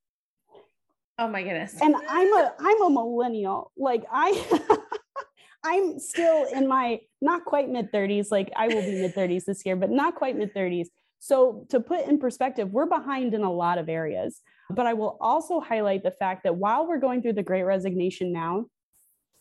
Oh 1.19 1.29
my 1.29 1.43
goodness. 1.43 1.81
And 1.81 1.97
I'm 2.09 2.33
a 2.33 2.55
I'm 2.61 2.83
a 2.83 2.91
millennial. 2.91 3.73
Like 3.77 4.05
I 4.11 4.77
I'm 5.65 5.99
still 5.99 6.47
in 6.47 6.69
my 6.69 7.01
not 7.21 7.45
quite 7.45 7.69
mid 7.69 7.91
30s, 7.91 8.31
like 8.31 8.53
I 8.55 8.69
will 8.69 8.83
be 8.83 9.01
mid 9.01 9.15
30s 9.15 9.45
this 9.45 9.65
year, 9.67 9.77
but 9.77 9.91
not 9.91 10.15
quite 10.15 10.37
mid 10.37 10.55
30s. 10.55 10.87
So, 11.21 11.67
to 11.71 11.81
put 11.81 12.07
in 12.07 12.19
perspective, 12.19 12.73
we're 12.73 12.87
behind 12.87 13.35
in 13.35 13.43
a 13.43 13.53
lot 13.53 13.79
of 13.79 13.89
areas. 13.89 14.41
But 14.71 14.87
I 14.87 14.95
will 14.95 15.17
also 15.21 15.61
highlight 15.61 16.03
the 16.03 16.11
fact 16.11 16.45
that 16.45 16.57
while 16.57 16.87
we're 16.87 16.99
going 16.99 17.23
through 17.23 17.33
the 17.35 17.43
great 17.43 17.65
resignation 17.65 18.33
now, 18.33 18.67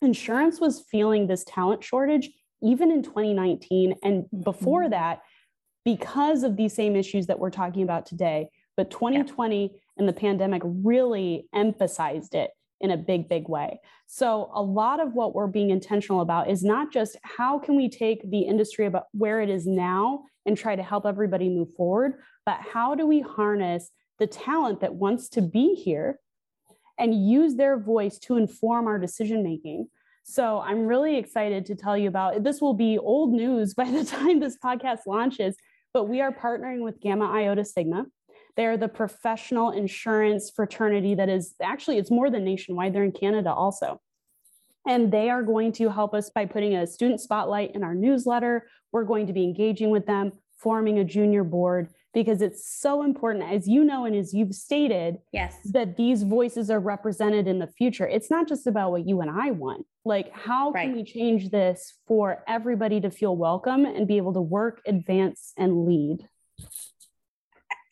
insurance 0.02 0.60
was 0.60 0.84
feeling 0.90 1.28
this 1.28 1.44
talent 1.44 1.84
shortage 1.84 2.30
even 2.64 2.92
in 2.92 3.04
2019 3.04 3.96
and 4.04 4.26
before 4.44 4.84
mm-hmm. 4.84 4.92
that 4.92 5.22
because 5.86 6.44
of 6.44 6.56
these 6.56 6.74
same 6.74 6.96
issues 6.96 7.28
that 7.28 7.40
we're 7.40 7.50
talking 7.50 7.84
about 7.84 8.06
today. 8.06 8.50
But 8.76 8.90
2020 8.92 9.62
yeah. 9.62 9.70
and 9.98 10.08
the 10.08 10.14
pandemic 10.14 10.62
really 10.66 11.48
emphasized 11.54 12.36
it 12.36 12.52
in 12.80 12.92
a 12.92 12.98
big, 12.98 13.28
big 13.28 13.50
way. 13.50 13.80
So, 14.06 14.52
a 14.54 14.62
lot 14.62 15.00
of 15.00 15.14
what 15.14 15.34
we're 15.34 15.48
being 15.48 15.72
intentional 15.72 16.22
about 16.22 16.50
is 16.50 16.64
not 16.64 16.92
just 16.92 17.18
how 17.24 17.58
can 17.60 17.76
we 17.76 17.90
take 17.90 18.30
the 18.30 18.42
industry 18.42 18.86
about 18.86 19.06
where 19.14 19.42
it 19.42 19.50
is 19.50 19.66
now 19.66 20.24
and 20.48 20.58
try 20.58 20.76
to 20.76 20.82
help 20.82 21.06
everybody 21.06 21.50
move 21.50 21.74
forward, 21.76 22.14
but 22.46 22.60
how 22.62 22.96
do 22.96 23.06
we 23.06 23.20
harness 23.20 23.92
the 24.18 24.26
talent 24.26 24.80
that 24.80 24.96
wants 24.96 25.30
to 25.30 25.42
be 25.42 25.76
here 25.76 26.20
and 26.98 27.14
use 27.14 27.56
their 27.56 27.78
voice 27.78 28.18
to 28.18 28.38
inform 28.38 28.88
our 28.88 28.98
decision 28.98 29.44
making? 29.44 29.88
So, 30.24 30.60
I'm 30.60 30.88
really 30.88 31.18
excited 31.18 31.66
to 31.68 31.76
tell 31.76 31.98
you 31.98 32.10
about 32.10 32.44
this. 32.44 32.60
Will 32.60 32.74
be 32.74 32.98
old 32.98 33.32
news 33.32 33.74
by 33.76 33.92
the 33.92 34.04
time 34.18 34.40
this 34.40 34.58
podcast 34.58 35.02
launches, 35.06 35.56
but 35.94 36.10
we 36.10 36.22
are 36.22 36.32
partnering 36.32 36.84
with 36.84 37.00
Gamma 37.00 37.32
Iota 37.32 37.64
Sigma 37.64 38.06
they're 38.58 38.76
the 38.76 38.90
professional 38.90 39.70
insurance 39.70 40.50
fraternity 40.54 41.14
that 41.16 41.30
is 41.30 41.54
actually, 41.62 42.00
it's 42.00 42.12
more 42.12 42.30
than 42.30 42.44
nationwide. 42.44 42.94
They're 42.94 43.04
in 43.04 43.12
Canada 43.12 43.54
also. 43.54 44.02
And 44.88 45.12
they 45.12 45.30
are 45.30 45.44
going 45.44 45.74
to 45.74 45.90
help 45.90 46.14
us 46.14 46.30
by 46.30 46.46
putting 46.46 46.76
a 46.76 46.88
student 46.88 47.20
spotlight 47.20 47.76
in 47.76 47.84
our 47.84 47.94
newsletter. 47.94 48.68
We're 48.92 49.04
going 49.04 49.28
to 49.28 49.34
be 49.34 49.44
engaging 49.44 49.90
with 49.90 50.06
them, 50.06 50.32
forming 50.58 51.00
a 51.00 51.04
junior 51.04 51.44
board, 51.44 51.90
because 52.14 52.42
it's 52.42 52.72
so 52.80 53.04
important, 53.04 53.44
as 53.52 53.68
you 53.68 53.84
know, 53.84 54.06
and 54.06 54.16
as 54.16 54.34
you've 54.34 54.56
stated, 54.56 55.18
yes, 55.32 55.56
that 55.66 55.98
these 55.98 56.24
voices 56.24 56.72
are 56.72 56.80
represented 56.80 57.48
in 57.48 57.60
the 57.60 57.68
future. 57.68 58.08
It's 58.08 58.32
not 58.32 58.48
just 58.48 58.66
about 58.66 58.92
what 58.92 59.08
you 59.08 59.22
and 59.22 59.30
I 59.30 59.52
want. 59.52 59.86
Like, 60.06 60.34
how 60.34 60.72
right. 60.72 60.86
can 60.86 60.96
we 60.96 61.04
change 61.04 61.52
this 61.52 61.96
for 62.08 62.44
everybody 62.48 63.02
to 63.02 63.12
feel 63.12 63.36
welcome 63.36 63.86
and 63.86 64.08
be 64.08 64.18
able 64.18 64.34
to 64.34 64.42
work, 64.42 64.82
advance, 64.88 65.52
and 65.58 65.86
lead? 65.86 66.28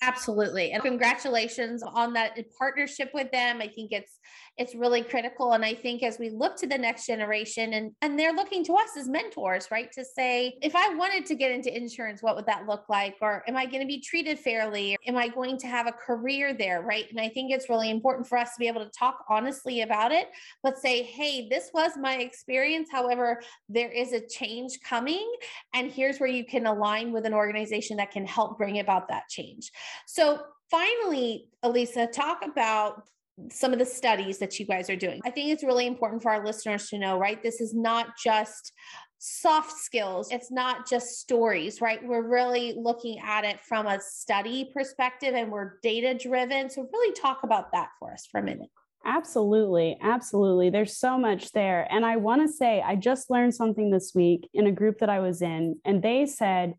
Absolutely. 0.02 0.72
And 0.72 0.82
congratulations 0.82 1.84
on 1.84 2.14
that 2.14 2.38
partnership 2.58 3.12
with 3.14 3.32
them. 3.32 3.60
I 3.62 3.68
think 3.68 3.92
it's 3.92 4.20
it's 4.58 4.74
really 4.74 5.04
critical 5.04 5.54
and 5.54 5.66
I 5.66 5.74
think 5.74 6.02
as 6.02 6.18
we 6.18 6.30
look 6.30 6.56
to 6.58 6.68
the 6.68 6.78
next 6.78 7.06
generation 7.06 7.74
and 7.74 7.92
and 8.02 8.18
they're 8.18 8.34
looking 8.34 8.64
to 8.66 8.74
us 8.74 8.90
as 8.98 9.08
mentors, 9.08 9.70
right? 9.70 9.92
To 9.94 10.06
say 10.06 10.58
if 10.62 10.76
I 10.76 10.94
wanted 10.96 11.26
to 11.28 11.36
get 11.36 11.52
into 11.52 11.76
insurance, 11.76 12.24
what 12.24 12.36
would 12.36 12.46
that 12.46 12.66
look 12.66 12.86
like 12.88 13.16
or 13.22 13.44
am 13.48 13.58
I 13.58 13.66
going 13.66 13.82
to 13.82 13.88
be 13.88 14.00
treated 14.00 14.40
fairly? 14.40 14.96
Am 15.08 15.18
I 15.18 15.28
going 15.28 15.58
to 15.60 15.68
have 15.68 15.88
a 15.88 15.92
career 15.92 16.54
there, 16.54 16.82
right? 16.82 17.06
And 17.10 17.20
I 17.20 17.30
think 17.30 17.52
it's 17.52 17.70
really 17.70 17.90
important 17.90 18.28
for 18.28 18.38
us 18.38 18.50
to 18.54 18.60
be 18.60 18.68
able 18.68 18.86
to 18.86 18.92
talk 18.92 19.26
honestly 19.30 19.82
about 19.82 20.12
it, 20.12 20.30
but 20.64 20.78
say, 20.78 21.04
"Hey, 21.04 21.50
this 21.50 21.72
was 21.74 21.92
my 22.00 22.16
experience. 22.18 22.90
However, 22.92 23.42
there 23.68 23.92
is 23.92 24.14
a 24.14 24.26
change 24.26 24.80
coming 24.82 25.30
and 25.74 25.92
here's 25.92 26.20
where 26.20 26.30
you 26.30 26.46
can 26.46 26.66
align 26.66 27.12
with 27.12 27.26
an 27.26 27.34
organization 27.34 27.98
that 27.98 28.12
can 28.12 28.26
help 28.26 28.58
bring 28.58 28.80
about 28.80 29.10
that 29.10 29.28
change." 29.28 29.72
So 30.08 30.40
finally, 30.72 31.50
Elisa, 31.62 32.08
talk 32.08 32.44
about 32.46 33.04
some 33.52 33.74
of 33.74 33.80
the 33.80 33.86
studies 33.86 34.38
that 34.40 34.60
you 34.60 34.66
guys 34.66 34.90
are 34.90 34.96
doing. 34.96 35.22
I 35.26 35.30
think 35.30 35.50
it's 35.50 35.64
really 35.64 35.88
important 35.88 36.22
for 36.22 36.32
our 36.32 36.46
listeners 36.46 36.88
to 36.90 36.98
know, 36.98 37.18
right? 37.18 37.42
This 37.44 37.60
is 37.60 37.74
not 37.74 38.18
just 38.22 38.72
soft 39.20 39.72
skills. 39.72 40.30
It's 40.32 40.52
not 40.52 40.88
just 40.88 41.20
stories, 41.20 41.82
right? 41.82 42.00
We're 42.04 42.28
really 42.28 42.76
looking 42.78 43.20
at 43.20 43.44
it 43.44 43.60
from 43.62 43.88
a 43.88 44.00
study 44.00 44.72
perspective 44.74 45.34
and 45.34 45.52
we're 45.52 45.80
data 45.82 46.14
driven. 46.14 46.70
So, 46.70 46.88
really 46.92 47.14
talk 47.14 47.40
about 47.44 47.72
that 47.74 47.90
for 48.00 48.14
us 48.14 48.28
for 48.32 48.40
a 48.40 48.44
minute. 48.44 48.70
Absolutely. 49.06 49.98
Absolutely. 50.02 50.72
There's 50.72 50.98
so 50.98 51.18
much 51.18 51.52
there. 51.52 51.88
And 51.92 52.04
I 52.06 52.16
want 52.16 52.42
to 52.42 52.52
say, 52.52 52.82
I 52.82 52.96
just 52.96 53.30
learned 53.30 53.54
something 53.54 53.92
this 53.92 54.14
week 54.16 54.50
in 54.54 54.66
a 54.66 54.72
group 54.72 55.00
that 55.00 55.10
I 55.10 55.20
was 55.20 55.42
in, 55.42 55.80
and 55.86 56.02
they 56.02 56.26
said, 56.26 56.74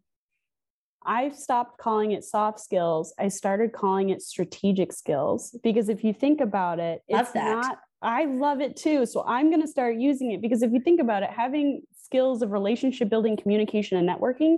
I 1.06 1.30
stopped 1.30 1.78
calling 1.78 2.12
it 2.12 2.24
soft 2.24 2.60
skills. 2.60 3.14
I 3.18 3.28
started 3.28 3.72
calling 3.72 4.10
it 4.10 4.20
strategic 4.22 4.92
skills 4.92 5.56
because 5.62 5.88
if 5.88 6.02
you 6.02 6.12
think 6.12 6.40
about 6.40 6.78
it, 6.80 7.02
Love 7.08 7.26
it's 7.26 7.34
that. 7.34 7.56
not, 7.56 7.78
I 8.02 8.24
love 8.24 8.60
it 8.60 8.76
too. 8.76 9.06
So 9.06 9.24
I'm 9.26 9.48
going 9.50 9.62
to 9.62 9.68
start 9.68 9.96
using 9.96 10.32
it 10.32 10.42
because 10.42 10.62
if 10.62 10.72
you 10.72 10.80
think 10.80 11.00
about 11.00 11.22
it, 11.22 11.30
having 11.30 11.82
skills 11.96 12.42
of 12.42 12.50
relationship 12.50 13.08
building, 13.08 13.36
communication, 13.36 13.96
and 13.96 14.08
networking, 14.08 14.56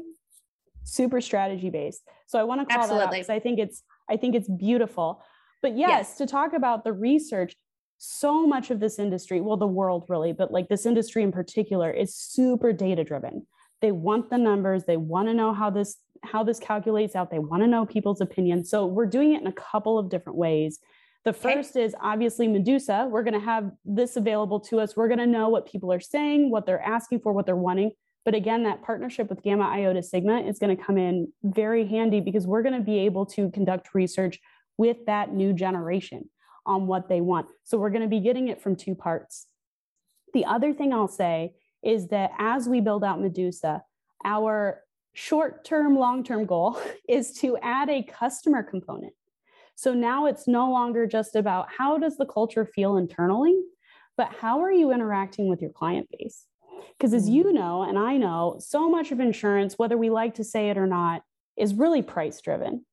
super 0.85 1.21
strategy 1.21 1.71
based. 1.71 2.02
So 2.26 2.38
I 2.38 2.45
want 2.45 2.67
to 2.67 2.75
call 2.75 2.88
that 2.88 3.00
out 3.00 3.11
because 3.11 3.28
I 3.31 3.38
think 3.38 3.59
it's, 3.59 3.83
I 4.09 4.17
think 4.17 4.35
it's 4.35 4.49
beautiful. 4.49 5.23
But 5.61 5.76
yes, 5.76 6.09
Yes. 6.09 6.19
to 6.19 6.26
talk 6.26 6.52
about 6.55 6.85
the 6.85 6.93
research, 6.93 7.55
so 7.99 8.47
much 8.47 8.71
of 8.71 8.78
this 8.81 8.99
industry, 8.99 9.40
well, 9.40 9.57
the 9.57 9.67
world 9.67 10.05
really, 10.09 10.33
but 10.33 10.52
like 10.52 10.69
this 10.69 10.87
industry 10.87 11.23
in 11.23 11.33
particular, 11.33 11.90
is 11.90 12.14
super 12.14 12.73
data 12.73 13.02
driven. 13.05 13.47
They 13.81 13.93
want 13.93 14.31
the 14.31 14.38
numbers, 14.38 14.85
they 14.85 14.97
want 14.97 15.28
to 15.28 15.35
know 15.35 15.52
how 15.52 15.71
this 15.71 15.99
how 16.25 16.43
this 16.45 16.59
calculates 16.59 17.15
out, 17.15 17.31
they 17.31 17.39
want 17.39 17.63
to 17.63 17.67
know 17.67 17.87
people's 17.87 18.21
opinions. 18.21 18.71
So 18.71 18.87
we're 18.87 19.07
doing 19.07 19.35
it 19.35 19.41
in 19.41 19.47
a 19.47 19.53
couple 19.53 19.99
of 19.99 20.09
different 20.09 20.39
ways. 20.39 20.79
The 21.25 21.31
Okay. 21.31 21.55
first 21.55 21.77
is 21.77 21.95
obviously 22.01 22.49
Medusa. 22.49 23.09
We're 23.11 23.23
going 23.23 23.35
to 23.39 23.45
have 23.45 23.71
this 23.85 24.17
available 24.17 24.61
to 24.61 24.81
us. 24.81 24.97
We're 24.97 25.09
going 25.09 25.19
to 25.19 25.27
know 25.27 25.49
what 25.49 25.67
people 25.71 25.93
are 25.93 26.01
saying, 26.01 26.51
what 26.51 26.65
they're 26.65 26.81
asking 26.81 27.21
for, 27.21 27.33
what 27.33 27.45
they're 27.47 27.57
wanting. 27.57 27.93
But 28.25 28.35
again, 28.35 28.63
that 28.65 28.83
partnership 28.83 29.29
with 29.31 29.43
Gamma 29.43 29.65
Iota 29.65 30.03
Sigma 30.03 30.41
is 30.41 30.59
going 30.59 30.77
to 30.77 30.83
come 30.83 30.99
in 30.99 31.33
very 31.43 31.87
handy 31.87 32.21
because 32.21 32.47
we're 32.47 32.63
going 32.63 32.75
to 32.75 32.81
be 32.85 32.99
able 33.01 33.27
to 33.27 33.51
conduct 33.51 33.95
research 33.95 34.39
with 34.77 35.07
that 35.07 35.33
new 35.33 35.53
generation 35.53 36.29
on 36.67 36.87
what 36.87 37.09
they 37.09 37.21
want. 37.21 37.49
So 37.65 37.79
we're 37.79 37.91
going 37.91 38.03
to 38.03 38.09
be 38.09 38.21
getting 38.21 38.49
it 38.49 38.61
from 38.61 38.77
two 38.77 38.95
parts. 38.95 39.47
The 40.35 40.45
other 40.45 40.73
thing 40.75 40.93
I'll 40.93 41.09
say 41.09 41.55
is 41.83 42.09
that 42.09 42.33
as 42.39 42.69
we 42.69 42.81
build 42.81 43.03
out 43.03 43.21
Medusa, 43.21 43.83
our 44.25 44.83
short 45.19 45.65
term, 45.65 45.99
long 45.99 46.23
term 46.23 46.47
goal 46.47 46.81
is 47.09 47.33
to 47.41 47.59
add 47.59 47.91
a 47.91 48.03
customer 48.03 48.63
component. 48.63 49.13
So 49.75 49.93
now 49.93 50.27
it's 50.27 50.47
no 50.49 50.71
longer 50.71 51.07
just 51.07 51.37
about 51.37 51.69
how 51.77 51.99
does 51.99 52.17
the 52.17 52.27
culture 52.27 52.65
feel 52.65 52.97
internally, 52.97 53.57
but 54.17 54.33
how 54.41 54.61
are 54.61 54.73
you 54.73 54.93
interacting 54.93 55.49
with 55.49 55.61
your 55.61 55.71
client 55.71 56.09
base? 56.17 56.47
Because 56.97 57.15
as 57.15 57.29
you 57.29 57.45
mm. 57.45 57.55
know, 57.55 57.83
and 57.83 57.99
I 57.99 58.17
know, 58.17 58.57
so 58.61 58.89
much 58.89 59.13
of 59.13 59.21
insurance, 59.21 59.75
whether 59.77 59.97
we 59.97 60.11
like 60.11 60.35
to 60.35 60.45
say 60.45 60.71
it 60.71 60.79
or 60.79 60.87
not, 60.87 61.23
is 61.57 61.75
really 61.75 62.03
price 62.03 62.41
driven 62.41 62.85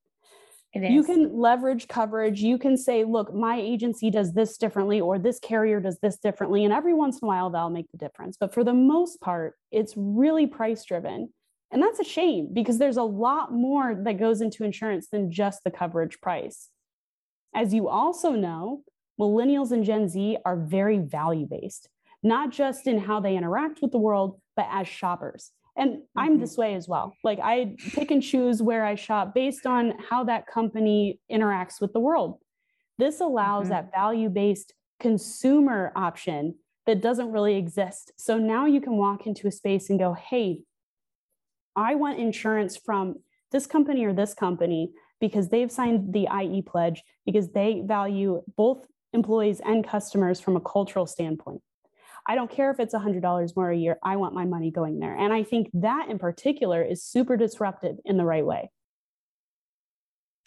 It 0.74 0.82
is. 0.82 0.90
you 0.90 1.04
can 1.04 1.38
leverage 1.38 1.86
coverage 1.86 2.40
you 2.40 2.58
can 2.58 2.76
say 2.76 3.04
look 3.04 3.32
my 3.32 3.56
agency 3.60 4.10
does 4.10 4.32
this 4.32 4.56
differently 4.56 5.00
or 5.00 5.20
this 5.20 5.38
carrier 5.38 5.78
does 5.78 6.00
this 6.00 6.16
differently 6.16 6.64
and 6.64 6.72
every 6.72 6.92
once 6.92 7.20
in 7.20 7.26
a 7.26 7.28
while 7.28 7.48
that'll 7.50 7.70
make 7.70 7.88
the 7.92 7.96
difference 7.96 8.36
but 8.36 8.52
for 8.52 8.64
the 8.64 8.74
most 8.74 9.20
part 9.20 9.54
it's 9.70 9.94
really 9.96 10.48
price 10.48 10.84
driven 10.84 11.28
and 11.70 11.82
that's 11.82 11.98
a 12.00 12.04
shame 12.04 12.48
because 12.52 12.78
there's 12.78 12.96
a 12.96 13.02
lot 13.02 13.52
more 13.52 13.94
that 14.04 14.18
goes 14.18 14.40
into 14.40 14.64
insurance 14.64 15.08
than 15.08 15.30
just 15.30 15.64
the 15.64 15.70
coverage 15.70 16.20
price. 16.20 16.70
As 17.54 17.72
you 17.74 17.88
also 17.88 18.32
know 18.32 18.82
millennials 19.20 19.70
and 19.72 19.84
gen 19.84 20.08
z 20.08 20.36
are 20.44 20.56
very 20.56 20.98
value 20.98 21.46
based 21.46 21.88
not 22.22 22.50
just 22.50 22.86
in 22.86 22.98
how 22.98 23.18
they 23.20 23.36
interact 23.36 23.80
with 23.82 23.90
the 23.92 23.98
world 23.98 24.40
but 24.56 24.66
as 24.70 24.86
shoppers. 24.88 25.52
And 25.76 26.02
i'm 26.16 26.36
Mhm. 26.36 26.40
this 26.40 26.56
way 26.56 26.74
as 26.74 26.86
well. 26.88 27.14
Like 27.24 27.38
i 27.42 27.74
pick 27.94 28.10
and 28.10 28.22
choose 28.22 28.62
where 28.62 28.84
i 28.84 28.94
shop 28.94 29.34
based 29.34 29.66
on 29.66 29.92
how 30.10 30.24
that 30.24 30.46
company 30.46 31.20
interacts 31.30 31.80
with 31.80 31.92
the 31.92 32.00
world. 32.00 32.38
This 32.98 33.20
allows 33.20 33.66
Mhm. 33.66 33.70
that 33.70 33.90
value 33.92 34.28
based 34.28 34.74
consumer 35.00 35.92
option 35.96 36.54
that 36.86 37.00
doesn't 37.02 37.32
really 37.32 37.56
exist. 37.56 38.12
So 38.16 38.38
now 38.38 38.64
you 38.66 38.80
can 38.80 38.96
walk 38.96 39.26
into 39.26 39.46
a 39.46 39.50
space 39.50 39.88
and 39.90 39.98
go 39.98 40.12
hey 40.14 40.62
i 41.76 41.94
want 41.94 42.18
insurance 42.18 42.76
from 42.76 43.16
this 43.52 43.66
company 43.66 44.04
or 44.04 44.12
this 44.12 44.34
company 44.34 44.90
because 45.20 45.48
they've 45.48 45.70
signed 45.70 46.12
the 46.12 46.26
ie 46.42 46.62
pledge 46.62 47.02
because 47.24 47.50
they 47.52 47.82
value 47.84 48.42
both 48.56 48.86
employees 49.12 49.60
and 49.64 49.86
customers 49.86 50.40
from 50.40 50.56
a 50.56 50.60
cultural 50.60 51.06
standpoint 51.06 51.62
I 52.28 52.34
don't 52.34 52.50
care 52.50 52.70
if 52.70 52.80
it's 52.80 52.94
$100 52.94 53.56
more 53.56 53.70
a 53.70 53.76
year. 53.76 53.98
I 54.02 54.16
want 54.16 54.34
my 54.34 54.44
money 54.44 54.70
going 54.70 54.98
there. 54.98 55.16
And 55.16 55.32
I 55.32 55.44
think 55.44 55.70
that 55.74 56.08
in 56.10 56.18
particular 56.18 56.82
is 56.82 57.02
super 57.02 57.36
disruptive 57.36 57.98
in 58.04 58.16
the 58.16 58.24
right 58.24 58.44
way. 58.44 58.70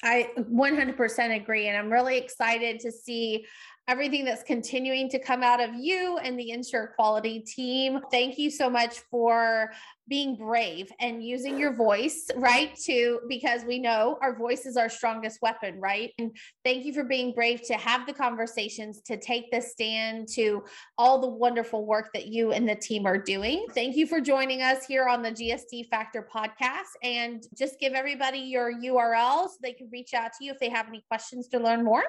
I 0.03 0.30
100% 0.38 1.36
agree. 1.36 1.67
And 1.67 1.77
I'm 1.77 1.89
really 1.89 2.17
excited 2.17 2.80
to 2.82 2.91
see 2.91 3.45
everything 3.89 4.23
that's 4.23 4.43
continuing 4.43 5.10
to 5.10 5.17
come 5.17 5.41
out 5.41 5.60
of 5.60 5.73
you 5.73 6.19
and 6.19 6.39
the 6.39 6.52
Insure 6.52 6.84
Equality 6.84 7.39
team. 7.39 7.99
Thank 8.12 8.38
you 8.38 8.52
so 8.52 8.69
much 8.69 8.99
for 9.10 9.71
being 10.08 10.36
brave 10.36 10.91
and 10.99 11.23
using 11.23 11.58
your 11.58 11.73
voice, 11.73 12.30
right? 12.36 12.75
To 12.86 13.19
because 13.28 13.63
we 13.63 13.80
know 13.80 14.19
our 14.21 14.38
voice 14.38 14.67
is 14.67 14.78
our 14.78 14.89
strongest 14.89 15.39
weapon, 15.41 15.80
right? 15.80 16.12
And 16.19 16.38
thank 16.63 16.86
you 16.86 16.93
for 16.93 17.04
being 17.04 17.34
brave 17.34 17.63
to 17.63 17.73
have 17.73 18.06
the 18.06 18.13
conversations, 18.13 19.02
to 19.08 19.17
take 19.17 19.49
the 19.52 19.60
stand, 19.60 20.28
to 20.36 20.63
all 20.99 21.19
the 21.19 21.28
wonderful 21.28 21.88
work 21.88 22.12
that 22.13 22.28
you 22.28 22.52
and 22.52 22.69
the 22.69 22.75
team 22.75 23.08
are 23.08 23.17
doing. 23.17 23.65
Thank 23.73 23.95
you 23.95 24.06
for 24.06 24.21
joining 24.21 24.62
us 24.62 24.86
here 24.86 25.08
on 25.08 25.23
the 25.23 25.32
GSD 25.32 25.89
Factor 25.89 26.28
podcast. 26.32 26.93
And 27.02 27.43
just 27.58 27.80
give 27.80 27.93
everybody 27.93 28.39
your 28.39 28.71
URL 28.71 29.47
so 29.47 29.56
they 29.63 29.73
can 29.73 29.89
reach 29.91 30.13
out 30.13 30.32
to 30.38 30.45
you 30.45 30.52
if 30.52 30.60
they 30.60 30.69
have 30.69 30.88
any 30.88 31.04
questions 31.10 31.47
to 31.49 31.60
learn 31.60 31.84
more. 31.84 32.04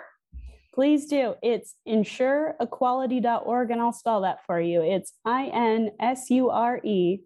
Please 0.73 1.07
do. 1.07 1.35
It's 1.43 1.75
insureequality.org, 1.87 3.71
and 3.71 3.81
I'll 3.81 3.93
spell 3.93 4.21
that 4.23 4.47
for 4.47 4.61
you. 4.61 4.83
It's 4.83 5.13
I 5.25 5.47
N 5.47 5.91
S 5.99 6.31
U 6.31 6.51
R 6.51 6.81
E 6.85 7.21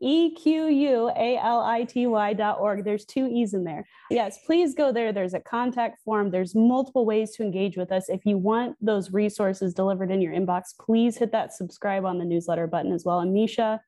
E 0.00 0.34
Q 0.34 0.68
U 0.68 1.10
A 1.16 1.38
L 1.38 1.60
I 1.60 1.82
T 1.84 2.06
Y 2.06 2.32
dot 2.34 2.60
org. 2.60 2.84
There's 2.84 3.04
two 3.04 3.26
E's 3.26 3.52
in 3.52 3.64
there. 3.64 3.84
Yes, 4.10 4.38
please 4.46 4.74
go 4.74 4.92
there. 4.92 5.12
There's 5.12 5.34
a 5.34 5.40
contact 5.40 5.98
form. 6.04 6.30
There's 6.30 6.54
multiple 6.54 7.04
ways 7.04 7.32
to 7.32 7.42
engage 7.42 7.76
with 7.76 7.90
us. 7.90 8.08
If 8.08 8.24
you 8.24 8.38
want 8.38 8.76
those 8.80 9.12
resources 9.12 9.74
delivered 9.74 10.12
in 10.12 10.20
your 10.20 10.32
inbox, 10.32 10.66
please 10.80 11.16
hit 11.16 11.32
that 11.32 11.52
subscribe 11.52 12.04
on 12.04 12.18
the 12.18 12.24
newsletter 12.24 12.68
button 12.68 12.92
as 12.92 13.04
well. 13.04 13.20
And 13.20 13.32
Misha, 13.32 13.80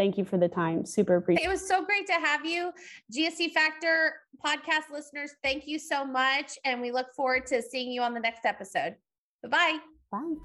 thank 0.00 0.16
you 0.16 0.24
for 0.24 0.38
the 0.38 0.48
time. 0.48 0.86
Super 0.86 1.16
appreciate 1.16 1.44
It 1.44 1.50
was 1.50 1.68
so 1.68 1.84
great 1.84 2.06
to 2.06 2.14
have 2.14 2.46
you. 2.46 2.72
GSD 3.14 3.52
Factor 3.52 4.14
podcast 4.42 4.90
listeners, 4.90 5.32
thank 5.44 5.68
you 5.68 5.78
so 5.78 6.06
much. 6.06 6.58
And 6.64 6.80
we 6.80 6.90
look 6.90 7.12
forward 7.14 7.44
to 7.48 7.60
seeing 7.60 7.92
you 7.92 8.00
on 8.00 8.14
the 8.14 8.20
next 8.20 8.46
episode. 8.46 8.96
Bye 9.42 9.50
bye. 9.50 9.76
Bye. 10.10 10.36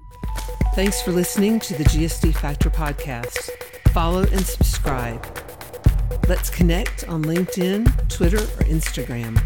Thanks 0.74 1.00
for 1.00 1.12
listening 1.12 1.58
to 1.60 1.72
the 1.72 1.84
GSD 1.84 2.34
Factor 2.34 2.68
podcast. 2.68 3.48
Follow 3.94 4.24
and 4.24 4.44
subscribe. 4.44 5.24
Let's 6.28 6.50
connect 6.50 7.08
on 7.08 7.24
LinkedIn, 7.24 8.10
Twitter, 8.10 8.42
or 8.42 8.64
Instagram. 8.68 9.40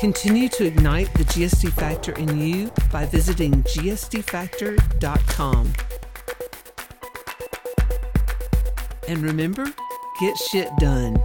Continue 0.00 0.48
to 0.48 0.64
ignite 0.64 1.12
the 1.14 1.24
GSD 1.24 1.70
Factor 1.72 2.12
in 2.12 2.40
you 2.40 2.70
by 2.90 3.04
visiting 3.04 3.62
gsdfactor.com. 3.64 5.72
And 9.08 9.22
remember, 9.22 9.64
get 10.20 10.36
shit 10.36 10.68
done. 10.78 11.16